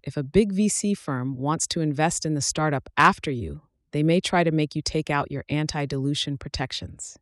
If 0.00 0.16
a 0.16 0.22
big 0.22 0.52
VC 0.52 0.96
firm 0.96 1.36
wants 1.36 1.66
to 1.68 1.80
invest 1.80 2.24
in 2.24 2.34
the 2.34 2.40
startup 2.40 2.88
after 2.96 3.32
you, 3.32 3.62
they 3.90 4.04
may 4.04 4.20
try 4.20 4.44
to 4.44 4.52
make 4.52 4.76
you 4.76 4.82
take 4.82 5.10
out 5.10 5.32
your 5.32 5.44
anti 5.48 5.86
dilution 5.86 6.38
protections. 6.38 7.18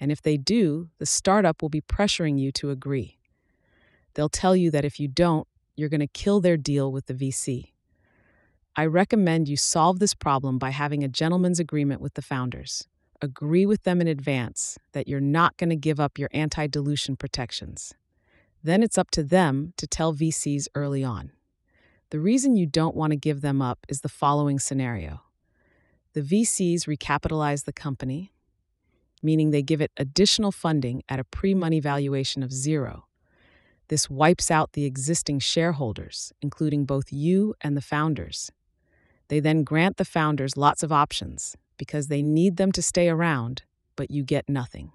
And 0.00 0.12
if 0.12 0.22
they 0.22 0.36
do, 0.36 0.88
the 0.98 1.06
startup 1.06 1.60
will 1.60 1.68
be 1.68 1.80
pressuring 1.80 2.38
you 2.38 2.52
to 2.52 2.70
agree. 2.70 3.18
They'll 4.14 4.28
tell 4.28 4.56
you 4.56 4.70
that 4.70 4.84
if 4.84 4.98
you 4.98 5.08
don't, 5.08 5.46
you're 5.76 5.88
going 5.88 6.00
to 6.00 6.06
kill 6.06 6.40
their 6.40 6.56
deal 6.56 6.90
with 6.90 7.06
the 7.06 7.14
VC. 7.14 7.72
I 8.76 8.86
recommend 8.86 9.48
you 9.48 9.56
solve 9.56 9.98
this 9.98 10.14
problem 10.14 10.58
by 10.58 10.70
having 10.70 11.02
a 11.02 11.08
gentleman's 11.08 11.58
agreement 11.58 12.00
with 12.00 12.14
the 12.14 12.22
founders. 12.22 12.86
Agree 13.20 13.66
with 13.66 13.82
them 13.82 14.00
in 14.00 14.06
advance 14.06 14.78
that 14.92 15.08
you're 15.08 15.20
not 15.20 15.56
going 15.56 15.70
to 15.70 15.76
give 15.76 15.98
up 15.98 16.18
your 16.18 16.28
anti 16.32 16.68
dilution 16.68 17.16
protections. 17.16 17.94
Then 18.62 18.82
it's 18.82 18.98
up 18.98 19.10
to 19.12 19.24
them 19.24 19.72
to 19.76 19.86
tell 19.86 20.14
VCs 20.14 20.68
early 20.74 21.02
on. 21.02 21.32
The 22.10 22.20
reason 22.20 22.56
you 22.56 22.66
don't 22.66 22.96
want 22.96 23.10
to 23.10 23.16
give 23.16 23.40
them 23.40 23.60
up 23.60 23.84
is 23.88 24.00
the 24.00 24.08
following 24.08 24.58
scenario 24.58 25.22
the 26.14 26.22
VCs 26.22 26.86
recapitalize 26.86 27.64
the 27.64 27.72
company, 27.72 28.32
meaning 29.22 29.50
they 29.50 29.62
give 29.62 29.80
it 29.80 29.92
additional 29.96 30.52
funding 30.52 31.02
at 31.08 31.18
a 31.18 31.24
pre 31.24 31.54
money 31.54 31.80
valuation 31.80 32.42
of 32.42 32.52
zero. 32.52 33.06
This 33.88 34.10
wipes 34.10 34.50
out 34.50 34.72
the 34.72 34.84
existing 34.84 35.38
shareholders, 35.38 36.32
including 36.42 36.84
both 36.84 37.12
you 37.12 37.54
and 37.60 37.76
the 37.76 37.82
founders. 37.82 38.50
They 39.28 39.40
then 39.40 39.64
grant 39.64 39.96
the 39.96 40.04
founders 40.04 40.56
lots 40.56 40.82
of 40.82 40.92
options 40.92 41.56
because 41.78 42.08
they 42.08 42.22
need 42.22 42.56
them 42.56 42.72
to 42.72 42.82
stay 42.82 43.08
around, 43.08 43.62
but 43.96 44.10
you 44.10 44.24
get 44.24 44.48
nothing. 44.48 44.92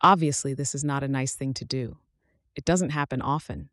Obviously, 0.00 0.54
this 0.54 0.74
is 0.74 0.82
not 0.82 1.04
a 1.04 1.08
nice 1.08 1.34
thing 1.34 1.54
to 1.54 1.64
do. 1.64 1.98
It 2.56 2.64
doesn't 2.64 2.90
happen 2.90 3.22
often. 3.22 3.68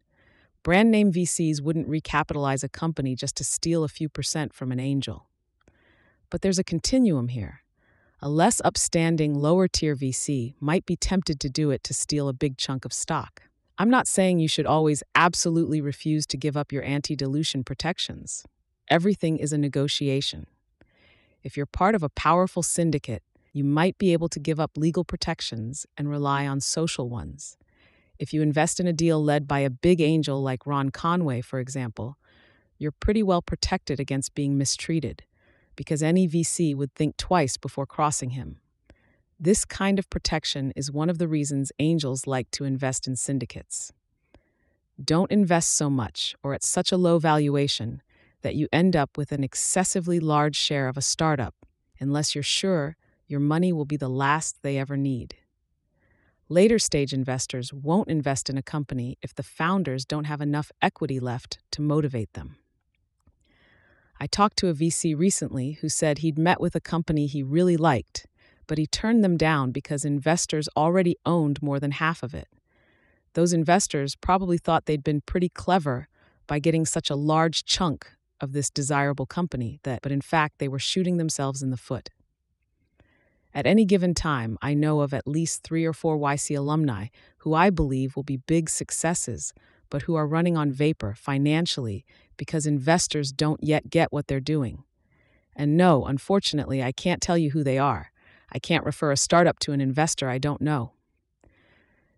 Brand 0.62 0.92
name 0.92 1.12
VCs 1.12 1.62
wouldn't 1.62 1.90
recapitalize 1.90 2.64
a 2.64 2.70
company 2.70 3.16
just 3.16 3.36
to 3.38 3.44
steal 3.44 3.84
a 3.84 3.88
few 3.88 4.10
percent 4.10 4.54
from 4.54 4.72
an 4.72 4.80
angel. 4.80 5.28
But 6.30 6.42
there's 6.42 6.60
a 6.60 6.64
continuum 6.64 7.30
here. 7.30 7.62
A 8.22 8.28
less 8.28 8.60
upstanding, 8.66 9.34
lower 9.34 9.70
tier 9.70 9.96
VC 9.96 10.54
might 10.60 10.86
be 10.86 10.98
tempted 10.98 11.40
to 11.40 11.50
do 11.50 11.72
it 11.72 11.86
to 11.86 11.94
steal 11.94 12.28
a 12.28 12.34
big 12.34 12.58
chunk 12.58 12.84
of 12.84 12.92
stock. 12.92 13.44
I'm 13.78 13.90
not 13.90 14.10
saying 14.10 14.40
you 14.40 14.50
should 14.50 14.66
always 14.66 15.04
absolutely 15.16 15.80
refuse 15.80 16.26
to 16.26 16.38
give 16.38 16.58
up 16.58 16.74
your 16.74 16.84
anti 16.84 17.16
dilution 17.16 17.64
protections. 17.64 18.44
Everything 18.90 19.38
is 19.38 19.54
a 19.54 19.58
negotiation. 19.58 20.48
If 21.44 21.56
you're 21.56 21.66
part 21.66 21.96
of 21.96 22.04
a 22.04 22.10
powerful 22.10 22.62
syndicate, 22.62 23.24
you 23.54 23.64
might 23.64 23.98
be 23.98 24.12
able 24.12 24.28
to 24.30 24.40
give 24.40 24.60
up 24.60 24.72
legal 24.76 25.06
protections 25.06 25.86
and 25.98 26.10
rely 26.10 26.46
on 26.46 26.60
social 26.60 27.08
ones. 27.08 27.58
If 28.18 28.34
you 28.34 28.42
invest 28.42 28.82
in 28.82 28.88
a 28.88 28.92
deal 28.92 29.24
led 29.24 29.48
by 29.48 29.60
a 29.60 29.70
big 29.70 30.02
angel 30.02 30.44
like 30.44 30.68
Ron 30.68 30.90
Conway, 30.90 31.40
for 31.40 31.62
example, 31.62 32.18
you're 32.78 32.92
pretty 32.92 33.24
well 33.24 33.42
protected 33.42 33.98
against 33.98 34.36
being 34.36 34.58
mistreated 34.58 35.24
because 35.80 36.04
any 36.04 36.28
VC 36.28 36.76
would 36.76 36.94
think 36.94 37.16
twice 37.16 37.56
before 37.56 37.86
crossing 37.86 38.32
him. 38.32 38.58
This 39.40 39.64
kind 39.64 39.98
of 39.98 40.10
protection 40.10 40.74
is 40.76 40.92
one 40.92 41.10
of 41.10 41.20
the 41.20 41.28
reasons 41.30 41.72
angels 41.80 42.28
like 42.28 42.52
to 42.52 42.66
invest 42.66 43.08
in 43.08 43.16
syndicates. 43.16 43.94
Don't 45.02 45.32
invest 45.32 45.74
so 45.74 45.90
much 45.90 46.36
or 46.44 46.54
at 46.54 46.66
such 46.66 46.92
a 46.92 46.98
low 46.98 47.18
valuation 47.18 48.02
that 48.42 48.56
you 48.56 48.68
end 48.74 48.94
up 48.94 49.18
with 49.18 49.32
an 49.32 49.42
excessively 49.42 50.20
large 50.20 50.58
share 50.58 50.90
of 50.90 50.98
a 50.98 51.02
startup 51.02 51.56
unless 51.98 52.36
you're 52.36 52.44
sure 52.44 52.98
your 53.26 53.40
money 53.40 53.72
will 53.72 53.86
be 53.86 53.96
the 53.96 54.10
last 54.10 54.58
they 54.64 54.78
ever 54.78 54.98
need. 54.98 55.36
Later 56.50 56.78
stage 56.78 57.14
investors 57.14 57.72
won't 57.72 58.10
invest 58.10 58.50
in 58.50 58.58
a 58.58 58.62
company 58.62 59.18
if 59.22 59.34
the 59.34 59.44
founders 59.44 60.04
don't 60.04 60.26
have 60.26 60.42
enough 60.42 60.74
equity 60.82 61.22
left 61.22 61.60
to 61.72 61.82
motivate 61.82 62.34
them. 62.34 62.58
I 64.20 64.28
talked 64.28 64.58
to 64.58 64.68
a 64.68 64.74
VC 64.74 65.18
recently 65.18 65.74
who 65.82 65.88
said 65.88 66.18
he'd 66.18 66.38
met 66.38 66.60
with 66.60 66.76
a 66.76 66.82
company 66.82 67.26
he 67.26 67.42
really 67.42 67.78
liked, 67.78 68.28
but 68.68 68.78
he 68.78 68.86
turned 68.86 69.24
them 69.24 69.38
down 69.38 69.72
because 69.72 70.04
investors 70.04 70.68
already 70.76 71.16
owned 71.26 71.62
more 71.62 71.80
than 71.80 71.92
half 71.92 72.22
of 72.22 72.34
it. 72.34 72.50
Those 73.34 73.54
investors 73.54 74.16
probably 74.16 74.58
thought 74.58 74.86
they'd 74.86 75.04
been 75.04 75.22
pretty 75.22 75.50
clever 75.50 76.10
by 76.48 76.60
getting 76.60 76.86
such 76.86 77.10
a 77.10 77.16
large 77.16 77.64
chunk 77.64 78.12
of 78.42 78.52
this 78.52 78.70
desirable 78.70 79.26
company 79.26 79.80
that 79.84 80.02
but 80.02 80.12
in 80.12 80.22
fact 80.22 80.58
they 80.58 80.68
were 80.68 80.80
shooting 80.80 81.18
themselves 81.18 81.62
in 81.62 81.70
the 81.70 81.78
foot. 81.78 82.10
At 83.54 83.66
any 83.66 83.86
given 83.86 84.14
time, 84.14 84.58
I 84.62 84.74
know 84.74 85.00
of 85.00 85.14
at 85.14 85.28
least 85.28 85.64
three 85.64 85.86
or 85.86 85.94
four 85.94 86.18
YC 86.18 86.58
alumni 86.58 87.08
who 87.40 87.54
I 87.54 87.70
believe 87.70 88.16
will 88.16 88.24
be 88.24 88.38
big 88.38 88.70
successes, 88.70 89.54
but 89.90 90.04
who 90.04 90.16
are 90.16 90.28
running 90.28 90.56
on 90.56 90.72
vapor 90.72 91.16
financially 91.18 92.06
because 92.40 92.66
investors 92.66 93.32
don't 93.32 93.64
yet 93.64 93.92
get 93.92 94.12
what 94.12 94.26
they're 94.26 94.40
doing. 94.40 94.84
And 95.56 95.78
no, 95.78 96.06
unfortunately, 96.06 96.82
I 96.82 96.92
can't 96.92 97.22
tell 97.22 97.38
you 97.38 97.52
who 97.52 97.64
they 97.64 97.78
are. 97.78 98.12
I 98.52 98.58
can't 98.58 98.86
refer 98.86 99.12
a 99.12 99.18
startup 99.18 99.60
to 99.60 99.74
an 99.74 99.82
investor 99.82 100.28
I 100.28 100.40
don't 100.40 100.62
know. 100.62 100.94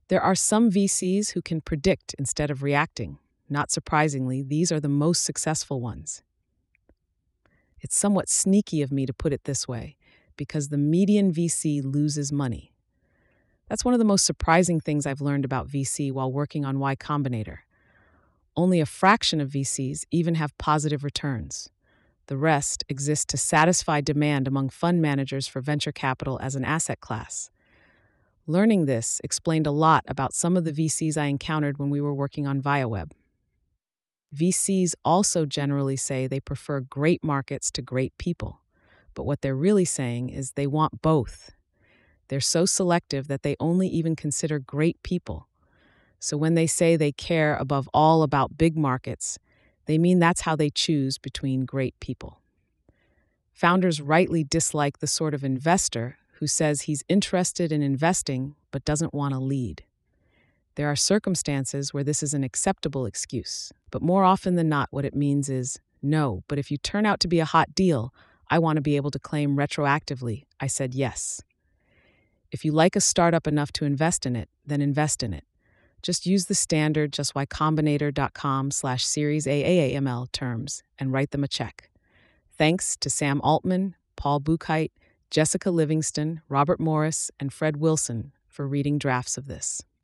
There 0.07 0.21
are 0.21 0.35
some 0.35 0.69
VCs 0.69 1.31
who 1.31 1.41
can 1.41 1.59
predict 1.59 2.13
instead 2.19 2.51
of 2.51 2.63
reacting. 2.63 3.17
Not 3.49 3.71
surprisingly, 3.71 4.41
these 4.41 4.71
are 4.71 4.79
the 4.79 4.87
most 4.87 5.23
successful 5.23 5.81
ones. 5.81 6.23
It's 7.79 7.97
somewhat 7.97 8.29
sneaky 8.29 8.81
of 8.81 8.91
me 8.91 9.05
to 9.05 9.13
put 9.13 9.33
it 9.33 9.45
this 9.45 9.67
way 9.67 9.97
because 10.37 10.69
the 10.69 10.77
median 10.77 11.33
VC 11.33 11.83
loses 11.83 12.31
money. 12.31 12.71
That's 13.67 13.83
one 13.83 13.93
of 13.93 13.99
the 13.99 14.05
most 14.05 14.25
surprising 14.25 14.79
things 14.79 15.05
I've 15.05 15.21
learned 15.21 15.45
about 15.45 15.67
VC 15.67 16.11
while 16.11 16.31
working 16.31 16.63
on 16.63 16.77
Y 16.79 16.95
Combinator. 16.95 17.59
Only 18.55 18.81
a 18.81 18.85
fraction 18.85 19.39
of 19.39 19.49
VCs 19.49 20.05
even 20.11 20.35
have 20.35 20.57
positive 20.57 21.03
returns. 21.03 21.69
The 22.27 22.37
rest 22.37 22.83
exist 22.89 23.29
to 23.29 23.37
satisfy 23.37 24.01
demand 24.01 24.47
among 24.47 24.69
fund 24.69 25.01
managers 25.01 25.47
for 25.47 25.61
venture 25.61 25.91
capital 25.91 26.39
as 26.41 26.55
an 26.55 26.65
asset 26.65 26.99
class. 26.99 27.49
Learning 28.47 28.85
this 28.85 29.21
explained 29.23 29.67
a 29.67 29.71
lot 29.71 30.03
about 30.07 30.33
some 30.33 30.57
of 30.57 30.65
the 30.65 30.71
VCs 30.73 31.17
I 31.17 31.25
encountered 31.25 31.77
when 31.77 31.89
we 31.89 32.01
were 32.01 32.13
working 32.13 32.45
on 32.45 32.61
Viaweb. 32.61 33.11
VCs 34.35 34.95
also 35.05 35.45
generally 35.45 35.95
say 35.95 36.27
they 36.27 36.39
prefer 36.39 36.81
great 36.81 37.23
markets 37.23 37.71
to 37.71 37.81
great 37.81 38.17
people. 38.17 38.61
But 39.13 39.25
what 39.25 39.41
they're 39.41 39.55
really 39.55 39.85
saying 39.85 40.29
is 40.29 40.51
they 40.51 40.67
want 40.67 41.01
both. 41.01 41.51
They're 42.29 42.39
so 42.39 42.65
selective 42.65 43.27
that 43.27 43.43
they 43.43 43.55
only 43.59 43.87
even 43.87 44.15
consider 44.15 44.57
great 44.59 45.01
people. 45.03 45.47
So 46.21 46.37
when 46.37 46.53
they 46.53 46.67
say 46.67 46.95
they 46.95 47.11
care 47.11 47.55
above 47.55 47.89
all 47.95 48.21
about 48.21 48.55
big 48.55 48.77
markets, 48.77 49.39
they 49.87 49.97
mean 49.97 50.19
that's 50.19 50.41
how 50.41 50.55
they 50.55 50.69
choose 50.69 51.17
between 51.17 51.65
great 51.65 51.99
people. 51.99 52.39
Founders 53.53 53.99
rightly 53.99 54.43
dislike 54.43 54.99
the 54.99 55.07
sort 55.07 55.33
of 55.33 55.43
investor 55.43 56.17
who 56.33 56.45
says 56.45 56.81
he's 56.83 57.03
interested 57.09 57.71
in 57.71 57.81
investing 57.81 58.53
but 58.69 58.85
doesn't 58.85 59.15
want 59.15 59.33
to 59.33 59.39
lead. 59.39 59.83
There 60.75 60.87
are 60.87 60.95
circumstances 60.95 61.91
where 61.91 62.03
this 62.03 62.21
is 62.21 62.35
an 62.35 62.43
acceptable 62.43 63.07
excuse, 63.07 63.73
but 63.89 64.03
more 64.03 64.23
often 64.23 64.55
than 64.55 64.69
not, 64.69 64.89
what 64.91 65.05
it 65.05 65.15
means 65.15 65.49
is 65.49 65.79
no, 66.03 66.43
but 66.47 66.59
if 66.59 66.69
you 66.69 66.77
turn 66.77 67.07
out 67.07 67.19
to 67.21 67.27
be 67.27 67.39
a 67.39 67.45
hot 67.45 67.73
deal, 67.73 68.13
I 68.47 68.59
want 68.59 68.77
to 68.77 68.81
be 68.81 68.95
able 68.95 69.11
to 69.11 69.19
claim 69.19 69.55
retroactively. 69.55 70.45
I 70.59 70.67
said 70.67 70.93
yes. 70.93 71.41
If 72.51 72.63
you 72.63 72.71
like 72.71 72.95
a 72.95 73.01
startup 73.01 73.47
enough 73.47 73.71
to 73.73 73.85
invest 73.85 74.27
in 74.27 74.35
it, 74.35 74.49
then 74.67 74.81
invest 74.81 75.23
in 75.23 75.33
it. 75.33 75.45
Just 76.01 76.25
use 76.25 76.45
the 76.45 76.55
standard 76.55 77.11
justwhycombinator.com 77.11 78.71
slash 78.71 79.05
series 79.05 79.45
AAAML 79.45 80.31
terms 80.31 80.83
and 80.97 81.13
write 81.13 81.31
them 81.31 81.43
a 81.43 81.47
check. 81.47 81.89
Thanks 82.57 82.95
to 82.97 83.09
Sam 83.09 83.41
Altman, 83.41 83.95
Paul 84.15 84.41
Buchheit, 84.41 84.91
Jessica 85.29 85.71
Livingston, 85.71 86.41
Robert 86.49 86.79
Morris, 86.79 87.31
and 87.39 87.53
Fred 87.53 87.77
Wilson 87.77 88.33
for 88.47 88.67
reading 88.67 88.97
drafts 88.97 89.37
of 89.37 89.47
this. 89.47 89.83